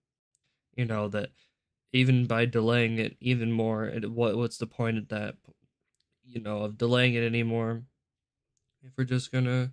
you 0.75 0.85
know, 0.85 1.07
that 1.09 1.31
even 1.93 2.25
by 2.25 2.45
delaying 2.45 2.99
it 2.99 3.17
even 3.19 3.51
more, 3.51 3.85
it, 3.85 4.11
what 4.11 4.37
what's 4.37 4.57
the 4.57 4.67
point 4.67 4.97
of 4.97 5.07
that? 5.09 5.35
You 6.25 6.41
know, 6.41 6.59
of 6.63 6.77
delaying 6.77 7.15
it 7.15 7.23
anymore, 7.23 7.83
if 8.83 8.91
we're 8.97 9.03
just 9.03 9.31
gonna 9.31 9.71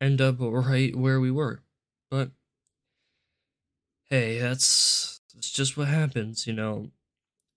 end 0.00 0.20
up 0.20 0.36
right 0.38 0.94
where 0.94 1.20
we 1.20 1.30
were, 1.30 1.62
but 2.10 2.30
hey, 4.10 4.38
that's 4.38 5.20
that's 5.34 5.50
just 5.50 5.76
what 5.76 5.88
happens, 5.88 6.46
you 6.46 6.52
know. 6.52 6.90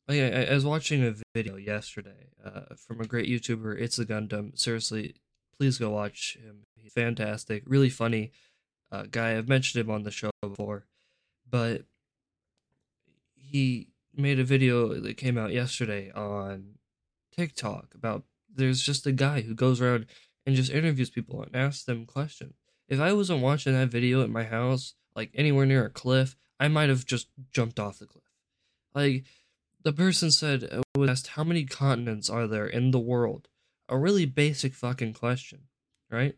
I, 0.09 0.47
I 0.49 0.53
was 0.53 0.65
watching 0.65 1.03
a 1.03 1.15
video 1.35 1.57
yesterday 1.57 2.29
uh, 2.43 2.75
from 2.77 3.01
a 3.01 3.05
great 3.05 3.29
YouTuber, 3.29 3.79
It's 3.79 3.99
a 3.99 4.05
Gundam. 4.05 4.57
Seriously, 4.57 5.15
please 5.57 5.77
go 5.77 5.89
watch 5.89 6.37
him. 6.41 6.65
He's 6.75 6.93
fantastic, 6.93 7.63
really 7.65 7.89
funny 7.89 8.31
uh, 8.91 9.03
guy. 9.11 9.37
I've 9.37 9.49
mentioned 9.49 9.83
him 9.83 9.91
on 9.91 10.03
the 10.03 10.11
show 10.11 10.31
before, 10.41 10.85
but 11.49 11.83
he 13.35 13.89
made 14.15 14.39
a 14.39 14.43
video 14.43 14.93
that 14.93 15.17
came 15.17 15.37
out 15.37 15.51
yesterday 15.51 16.11
on 16.11 16.75
TikTok 17.35 17.93
about 17.93 18.23
there's 18.53 18.81
just 18.81 19.05
a 19.05 19.11
guy 19.11 19.41
who 19.41 19.53
goes 19.53 19.79
around 19.79 20.07
and 20.47 20.55
just 20.55 20.71
interviews 20.71 21.09
people 21.09 21.43
and 21.43 21.53
asks 21.53 21.83
them 21.83 22.05
questions. 22.05 22.53
If 22.87 23.01
I 23.01 23.11
wasn't 23.11 23.41
watching 23.41 23.73
that 23.73 23.89
video 23.89 24.23
at 24.23 24.29
my 24.29 24.45
house, 24.45 24.93
like 25.13 25.29
anywhere 25.35 25.65
near 25.65 25.85
a 25.85 25.89
cliff, 25.89 26.37
I 26.57 26.69
might 26.69 26.87
have 26.87 27.05
just 27.05 27.27
jumped 27.51 27.79
off 27.79 27.99
the 27.99 28.05
cliff. 28.05 28.23
Like 28.95 29.25
the 29.83 29.91
person 29.91 30.31
said, 30.31 30.63
uh, 30.71 30.81
was 30.95 31.09
asked, 31.09 31.27
"How 31.27 31.43
many 31.43 31.65
continents 31.65 32.29
are 32.29 32.47
there 32.47 32.65
in 32.65 32.91
the 32.91 32.99
world?" 32.99 33.49
A 33.89 33.97
really 33.97 34.25
basic 34.25 34.73
fucking 34.73 35.13
question, 35.13 35.63
right? 36.09 36.35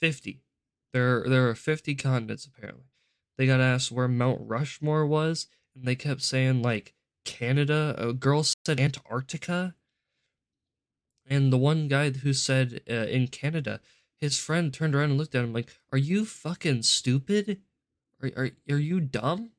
Fifty. 0.00 0.42
There, 0.92 1.24
there 1.26 1.48
are 1.48 1.54
fifty 1.54 1.94
continents 1.94 2.46
apparently. 2.46 2.84
They 3.38 3.46
got 3.46 3.60
asked 3.60 3.90
where 3.90 4.08
Mount 4.08 4.40
Rushmore 4.42 5.06
was, 5.06 5.46
and 5.74 5.86
they 5.86 5.94
kept 5.94 6.20
saying 6.20 6.60
like 6.60 6.94
Canada. 7.24 7.94
A 7.96 8.12
girl 8.12 8.44
said 8.66 8.78
Antarctica, 8.78 9.74
and 11.28 11.52
the 11.52 11.58
one 11.58 11.88
guy 11.88 12.10
who 12.10 12.32
said 12.32 12.80
uh, 12.90 13.06
in 13.06 13.28
Canada, 13.28 13.80
his 14.16 14.38
friend 14.38 14.72
turned 14.72 14.94
around 14.94 15.10
and 15.10 15.18
looked 15.18 15.34
at 15.34 15.44
him 15.44 15.52
like, 15.52 15.70
"Are 15.92 15.98
you 15.98 16.24
fucking 16.24 16.82
stupid? 16.82 17.60
Are 18.22 18.30
are 18.36 18.50
are 18.70 18.78
you 18.78 19.00
dumb?" 19.00 19.50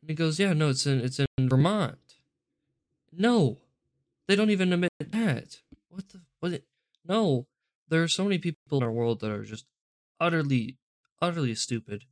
And 0.00 0.08
he 0.08 0.14
goes, 0.14 0.38
"Yeah, 0.38 0.52
no, 0.52 0.70
it's 0.70 0.86
in 0.86 1.00
it's 1.00 1.20
in 1.20 1.48
Vermont." 1.48 1.98
No, 3.12 3.58
they 4.26 4.36
don't 4.36 4.50
even 4.50 4.72
admit 4.72 4.92
that. 5.00 5.60
What 5.88 6.08
the 6.10 6.20
what? 6.38 6.62
No, 7.06 7.46
there 7.88 8.02
are 8.02 8.08
so 8.08 8.24
many 8.24 8.38
people 8.38 8.78
in 8.78 8.84
our 8.84 8.92
world 8.92 9.20
that 9.20 9.30
are 9.30 9.44
just 9.44 9.66
utterly, 10.20 10.78
utterly 11.20 11.54
stupid. 11.54 12.04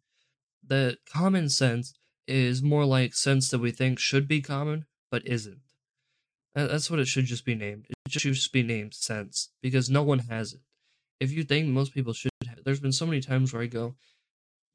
That 0.67 0.99
common 1.11 1.49
sense 1.49 1.95
is 2.27 2.63
more 2.63 2.85
like 2.85 3.15
sense 3.15 3.49
that 3.51 3.61
we 3.61 3.71
think 3.71 3.99
should 3.99 4.29
be 4.29 4.43
common 4.43 4.85
but 5.11 5.27
isn't. 5.27 5.68
That's 6.55 6.91
what 6.91 7.01
it 7.01 7.07
should 7.07 7.27
just 7.27 7.45
be 7.45 7.55
named. 7.55 7.87
It 7.89 8.13
should 8.13 8.35
just 8.35 8.53
be 8.53 8.63
named 8.63 8.95
sense 8.95 9.51
because 9.63 9.91
no 9.91 10.03
one 10.03 10.21
has 10.21 10.55
it. 10.55 10.61
If 11.21 11.33
you 11.33 11.45
think 11.45 11.69
most 11.69 11.95
people 11.95 12.13
should 12.13 12.31
have, 12.47 12.65
there's 12.65 12.81
been 12.81 12.93
so 12.93 13.07
many 13.07 13.21
times 13.21 13.53
where 13.53 13.63
I 13.63 13.67
go, 13.67 13.95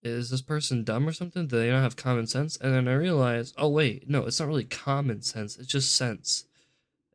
is 0.04 0.30
this 0.30 0.42
person 0.42 0.84
dumb 0.84 1.08
or 1.08 1.14
something? 1.14 1.48
Do 1.48 1.58
they 1.58 1.72
not 1.72 1.82
have 1.82 1.96
common 1.96 2.28
sense? 2.28 2.58
And 2.58 2.74
then 2.74 2.88
I 2.88 2.94
realize, 2.94 3.54
oh 3.58 3.70
wait, 3.70 4.10
no, 4.10 4.26
it's 4.26 4.40
not 4.40 4.50
really 4.50 4.66
common 4.66 5.22
sense. 5.22 5.58
It's 5.58 5.68
just 5.68 5.96
sense. 5.96 6.46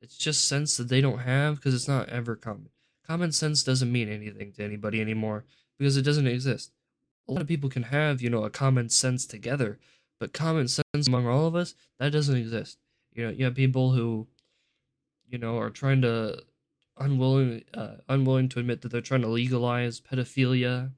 It's 0.01 0.17
just 0.17 0.47
sense 0.47 0.77
that 0.77 0.89
they 0.89 1.01
don't 1.01 1.19
have 1.19 1.57
because 1.57 1.75
it's 1.75 1.89
not 1.89 2.09
ever 2.09 2.37
common. 2.37 2.71
Common 3.07 3.33
sense 3.33 3.63
doesn't 3.63 3.93
mean 3.93 4.09
anything 4.09 4.53
to 4.53 4.65
anybody 4.65 5.01
anymore 5.01 5.45
because 5.79 5.97
it 5.97 6.03
doesn't 6.03 6.27
exist. 6.27 6.73
A 7.29 7.33
lot 7.33 7.43
of 7.43 7.49
people 7.49 7.69
can 7.69 7.85
have, 7.85 8.23
you 8.23 8.31
know, 8.31 8.45
a 8.45 8.51
common 8.51 8.89
sense 8.89 9.27
together, 9.27 9.79
but 10.19 10.33
common 10.33 10.69
sense 10.69 11.07
among 11.07 11.27
all 11.27 11.47
of 11.47 11.55
us, 11.55 11.75
that 11.99 12.13
doesn't 12.13 12.37
exist. 12.37 12.79
You 13.13 13.27
know, 13.27 13.31
you 13.31 13.45
have 13.45 13.55
people 13.55 13.93
who, 13.93 14.29
you 15.29 15.39
know, 15.39 15.59
are 15.59 15.71
trying 15.71 16.03
to 16.03 16.43
unwilling 16.97 17.65
uh, 17.75 17.97
unwilling 18.09 18.49
to 18.51 18.61
admit 18.61 18.83
that 18.83 18.91
they're 18.91 19.01
trying 19.01 19.23
to 19.23 19.29
legalize 19.29 20.01
pedophilia. 20.01 20.93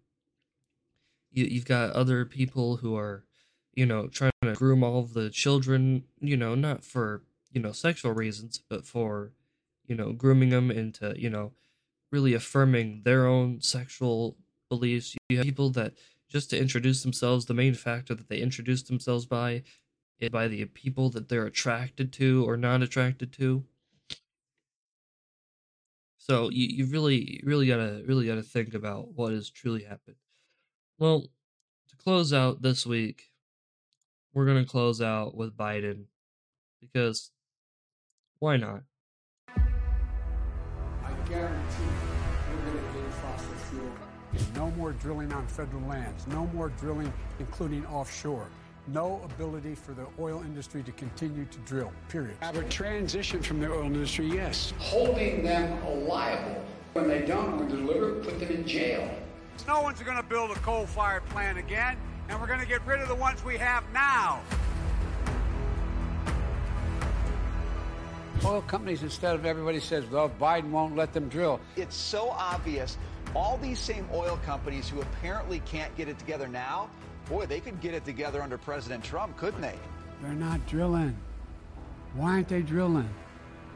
You, 1.33 1.45
you've 1.45 1.67
got 1.67 1.91
other 1.91 2.25
people 2.25 2.79
who 2.79 2.97
are 2.97 3.25
you 3.75 3.87
know 3.87 4.09
trying 4.09 4.33
to 4.43 4.55
groom 4.55 4.83
all 4.83 5.01
of 5.01 5.15
the 5.15 5.31
children 5.31 6.05
you 6.21 6.37
know 6.37 6.55
not 6.55 6.85
for 6.85 7.23
you 7.53 7.61
know 7.61 7.73
sexual 7.73 8.13
reasons 8.13 8.61
but 8.69 8.85
for 8.85 9.33
you 9.87 9.95
know 9.95 10.13
grooming 10.13 10.51
them 10.51 10.71
into 10.71 11.15
you 11.17 11.31
know 11.31 11.53
really 12.11 12.35
affirming 12.35 13.03
their 13.05 13.27
own 13.27 13.61
sexual 13.61 14.37
beliefs. 14.69 15.15
You 15.29 15.39
have 15.39 15.47
people 15.47 15.71
that 15.71 15.95
just 16.29 16.51
to 16.51 16.59
introduce 16.59 17.03
themselves 17.03 17.47
the 17.47 17.55
main 17.55 17.75
factor 17.75 18.15
that 18.15 18.29
they 18.29 18.39
introduce 18.39 18.83
themselves 18.83 19.27
by 19.27 19.63
is 20.19 20.29
by 20.29 20.49
the 20.49 20.65
people 20.67 21.09
that 21.11 21.29
they're 21.29 21.47
attracted 21.47 22.13
to 22.15 22.45
or 22.49 22.57
not 22.57 22.83
attracted 22.83 23.33
to 23.33 23.65
so 26.31 26.49
you, 26.51 26.67
you 26.67 26.87
really 26.87 27.41
really 27.45 27.67
gotta 27.67 28.03
really 28.07 28.27
gotta 28.27 28.43
think 28.43 28.75
about 28.75 29.13
what 29.15 29.33
has 29.33 29.51
truly 29.51 29.85
happened 29.85 30.17
well, 31.01 31.23
to 31.89 31.97
close 31.97 32.31
out 32.35 32.61
this 32.61 32.85
week, 32.85 33.31
we're 34.35 34.45
going 34.45 34.63
to 34.63 34.71
close 34.71 35.01
out 35.01 35.35
with 35.35 35.57
Biden 35.57 36.05
because 36.79 37.31
why 38.39 38.59
not? 38.59 38.83
I 39.49 39.59
guarantee 41.27 41.57
we're 42.51 42.71
going 42.71 42.87
to 42.87 42.93
gain 42.93 43.11
fossil 43.13 43.55
fuel. 43.71 43.91
No 44.55 44.71
more 44.73 44.93
drilling 44.93 45.33
on 45.33 45.47
federal 45.47 45.83
lands, 45.89 46.27
no 46.27 46.47
more 46.49 46.69
drilling, 46.69 47.11
including 47.39 47.87
offshore. 47.87 48.47
No 48.93 49.21
ability 49.25 49.77
for 49.77 49.93
the 49.93 50.07
oil 50.19 50.43
industry 50.43 50.83
to 50.83 50.91
continue 50.93 51.45
to 51.45 51.59
drill, 51.59 51.93
period. 52.09 52.37
Have 52.41 52.57
a 52.57 52.65
transition 52.65 53.41
from 53.41 53.61
the 53.61 53.71
oil 53.71 53.85
industry, 53.85 54.27
yes. 54.27 54.73
Holding 54.79 55.45
them 55.45 55.79
liable. 56.09 56.65
When 56.95 57.07
they 57.07 57.21
don't 57.21 57.69
deliver, 57.69 58.15
put 58.15 58.41
them 58.41 58.49
in 58.51 58.67
jail. 58.67 59.09
No 59.69 59.81
one's 59.81 60.03
going 60.03 60.17
to 60.17 60.25
build 60.25 60.51
a 60.51 60.57
coal 60.57 60.87
fired 60.87 61.25
plant 61.27 61.57
again, 61.57 61.97
and 62.29 62.41
we're 62.41 62.49
going 62.49 62.59
to 62.59 62.67
get 62.67 62.85
rid 62.85 63.01
of 63.01 63.07
the 63.07 63.15
ones 63.15 63.45
we 63.45 63.57
have 63.59 63.85
now. 63.93 64.41
Oil 68.45 68.63
companies, 68.63 69.05
instead 69.05 69.37
of 69.37 69.47
everybody 69.47 69.79
says, 69.79 70.05
well, 70.07 70.33
Biden 70.41 70.71
won't 70.71 70.97
let 70.97 71.13
them 71.13 71.29
drill. 71.29 71.61
It's 71.77 71.95
so 71.95 72.31
obvious. 72.31 72.99
All 73.37 73.57
these 73.59 73.79
same 73.79 74.09
oil 74.13 74.41
companies 74.45 74.89
who 74.89 75.01
apparently 75.01 75.61
can't 75.61 75.95
get 75.97 76.09
it 76.09 76.19
together 76.19 76.49
now, 76.49 76.91
boy, 77.31 77.47
they 77.47 77.61
could 77.61 77.81
get 77.81 77.95
it 77.95 78.05
together 78.05 78.43
under 78.43 78.59
President 78.59 79.05
Trump, 79.05 79.37
couldn't 79.37 79.61
they? 79.61 79.77
They're 80.21 80.33
not 80.33 80.67
drilling. 80.67 81.17
Why 82.15 82.33
aren't 82.33 82.49
they 82.49 82.61
drilling? 82.61 83.09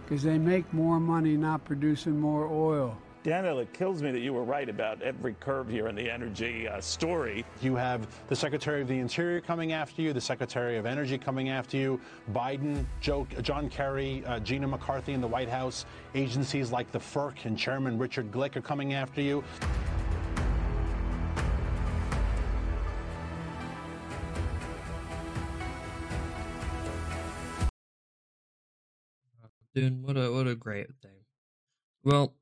Because 0.05 0.25
they 0.25 0.39
make 0.39 0.71
more 0.75 0.99
money 0.99 1.37
not 1.37 1.65
producing 1.65 2.19
more 2.21 2.49
oil. 2.49 2.99
Daniel, 3.23 3.61
it 3.61 3.73
kills 3.73 4.03
me 4.03 4.11
that 4.11 4.19
you 4.19 4.35
were 4.35 4.45
right 4.45 4.69
about 4.69 5.01
every 5.01 5.35
curve 5.41 5.67
here 5.67 5.89
in 5.89 5.95
the 5.95 6.11
energy 6.11 6.69
uh, 6.69 6.79
story. 6.79 7.43
You 7.63 7.75
have 7.77 8.07
the 8.29 8.37
Secretary 8.37 8.83
of 8.83 8.89
the 8.89 8.99
Interior 8.99 9.41
coming 9.41 9.73
after 9.73 10.03
you, 10.03 10.13
the 10.13 10.21
Secretary 10.21 10.77
of 10.77 10.85
Energy 10.85 11.17
coming 11.17 11.49
after 11.49 11.79
you, 11.79 11.99
Biden, 12.35 12.85
Joe, 13.01 13.27
John 13.41 13.71
Kerry, 13.71 14.23
uh, 14.27 14.41
Gina 14.41 14.69
McCarthy 14.69 15.15
in 15.15 15.23
the 15.23 15.27
White 15.27 15.49
House, 15.49 15.87
agencies 16.15 16.71
like 16.71 16.93
the 16.93 16.99
FERC 16.99 17.47
and 17.47 17.57
Chairman 17.57 17.97
Richard 17.97 18.31
Glick 18.31 18.57
are 18.57 18.61
coming 18.61 18.93
after 18.93 19.23
you. 19.23 19.43
Dude, 29.75 30.03
what 30.03 30.17
a 30.17 30.31
what 30.33 30.47
a 30.47 30.55
great 30.55 30.87
thing. 31.03 31.25
Well, 32.05 32.35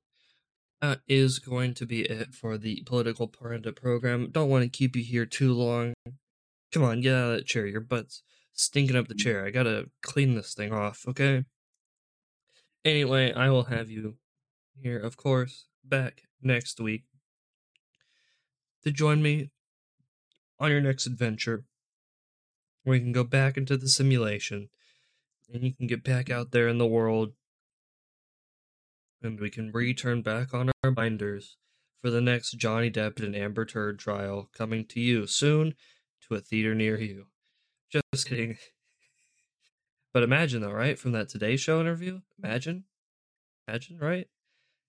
that 0.80 1.00
is 1.08 1.38
going 1.38 1.74
to 1.74 1.86
be 1.86 2.02
it 2.02 2.34
for 2.34 2.58
the 2.58 2.82
political 2.84 3.28
panda 3.28 3.72
program. 3.72 4.30
Don't 4.30 4.50
want 4.50 4.64
to 4.64 4.68
keep 4.68 4.96
you 4.96 5.02
here 5.02 5.24
too 5.24 5.54
long. 5.54 5.94
Come 6.72 6.82
on, 6.82 7.00
get 7.00 7.14
out 7.14 7.30
of 7.30 7.36
that 7.36 7.46
chair. 7.46 7.66
Your 7.66 7.80
butt's 7.80 8.22
stinking 8.52 8.96
up 8.96 9.08
the 9.08 9.14
mm-hmm. 9.14 9.22
chair. 9.22 9.46
I 9.46 9.50
gotta 9.50 9.90
clean 10.02 10.34
this 10.34 10.54
thing 10.54 10.72
off, 10.72 11.04
okay? 11.08 11.44
Anyway, 12.84 13.32
I 13.32 13.48
will 13.50 13.64
have 13.64 13.90
you 13.90 14.16
here, 14.74 14.98
of 14.98 15.16
course, 15.16 15.66
back 15.84 16.24
next 16.42 16.80
week 16.80 17.04
to 18.82 18.90
join 18.90 19.22
me 19.22 19.50
on 20.58 20.70
your 20.70 20.80
next 20.80 21.06
adventure 21.06 21.64
where 22.84 22.96
you 22.96 23.02
can 23.02 23.12
go 23.12 23.24
back 23.24 23.56
into 23.56 23.76
the 23.76 23.88
simulation 23.88 24.68
and 25.52 25.62
you 25.62 25.74
can 25.74 25.86
get 25.86 26.02
back 26.02 26.30
out 26.30 26.50
there 26.50 26.68
in 26.68 26.78
the 26.78 26.86
world 26.86 27.32
and 29.22 29.38
we 29.38 29.50
can 29.50 29.70
return 29.70 30.22
back 30.22 30.52
on 30.54 30.70
our 30.82 30.90
binders 30.90 31.56
for 32.00 32.10
the 32.10 32.20
next 32.20 32.52
Johnny 32.52 32.90
Depp 32.90 33.22
and 33.22 33.36
Amber 33.36 33.64
Turd 33.64 33.98
trial 33.98 34.48
coming 34.56 34.84
to 34.86 35.00
you 35.00 35.26
soon 35.26 35.74
to 36.26 36.34
a 36.34 36.40
theater 36.40 36.74
near 36.74 36.98
you. 36.98 37.26
Just 37.90 38.28
kidding. 38.28 38.56
But 40.14 40.22
imagine 40.22 40.60
though, 40.60 40.72
right? 40.72 40.98
From 40.98 41.12
that 41.12 41.30
Today 41.30 41.56
Show 41.56 41.80
interview, 41.80 42.20
imagine, 42.38 42.84
imagine, 43.66 43.96
right? 43.98 44.26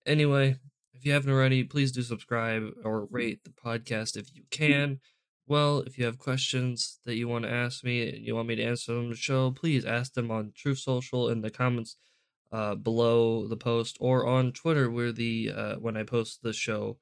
Anyway, 0.06 0.58
if 0.94 1.06
you 1.06 1.14
haven't 1.14 1.32
already, 1.32 1.64
please 1.64 1.94
do 1.94 2.02
subscribe 2.02 2.64
or 2.84 3.06
rate 3.06 3.46
the 3.46 3.52
podcast 3.52 4.18
if 4.18 4.36
you 4.36 4.44
can. 4.52 5.00
Well, 5.46 5.80
if 5.82 5.98
you 5.98 6.06
have 6.06 6.18
questions 6.18 7.00
that 7.06 7.16
you 7.16 7.28
want 7.28 7.44
to 7.44 7.52
ask 7.52 7.84
me 7.84 8.08
and 8.08 8.26
you 8.26 8.36
want 8.36 8.48
me 8.48 8.56
to 8.56 8.64
answer 8.64 8.94
them 8.94 9.06
on 9.06 9.10
the 9.10 9.16
show, 9.16 9.52
please 9.52 9.84
ask 9.84 10.14
them 10.14 10.32
on 10.32 10.54
Truth 10.56 10.80
Social 10.80 11.28
in 11.28 11.42
the 11.42 11.52
comments 11.52 11.98
uh, 12.52 12.76
below 12.76 13.48
the 13.48 13.58
post 13.58 13.98
or 14.00 14.26
on 14.26 14.54
Twitter 14.54 14.90
where 14.90 15.12
the 15.12 15.52
uh, 15.54 15.76
when 15.76 15.98
I 15.98 16.04
post 16.04 16.44
the 16.44 16.54
show, 16.54 16.98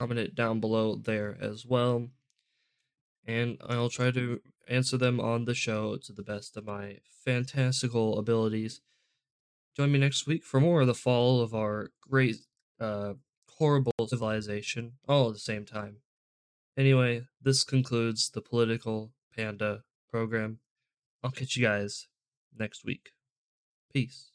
comment 0.00 0.18
it 0.18 0.34
down 0.34 0.58
below 0.58 0.96
there 0.96 1.36
as 1.40 1.64
well. 1.64 2.08
And 3.26 3.58
I'll 3.68 3.88
try 3.88 4.10
to 4.10 4.40
answer 4.68 4.96
them 4.96 5.20
on 5.20 5.44
the 5.44 5.54
show 5.54 5.96
to 5.96 6.12
the 6.12 6.22
best 6.22 6.56
of 6.56 6.64
my 6.64 6.98
fantastical 7.24 8.18
abilities. 8.18 8.80
Join 9.76 9.92
me 9.92 9.98
next 9.98 10.26
week 10.26 10.42
for 10.42 10.60
more 10.60 10.80
of 10.80 10.86
the 10.86 10.94
fall 10.94 11.40
of 11.40 11.54
our 11.54 11.90
great, 12.00 12.36
uh, 12.80 13.14
horrible 13.58 13.92
civilization, 14.08 14.94
all 15.08 15.28
at 15.28 15.34
the 15.34 15.40
same 15.40 15.64
time. 15.64 15.98
Anyway, 16.76 17.22
this 17.40 17.62
concludes 17.62 18.30
the 18.30 18.40
Political 18.40 19.12
Panda 19.36 19.82
program. 20.10 20.58
I'll 21.22 21.30
catch 21.30 21.56
you 21.56 21.62
guys 21.62 22.08
next 22.56 22.84
week. 22.84 23.10
Peace. 23.92 24.33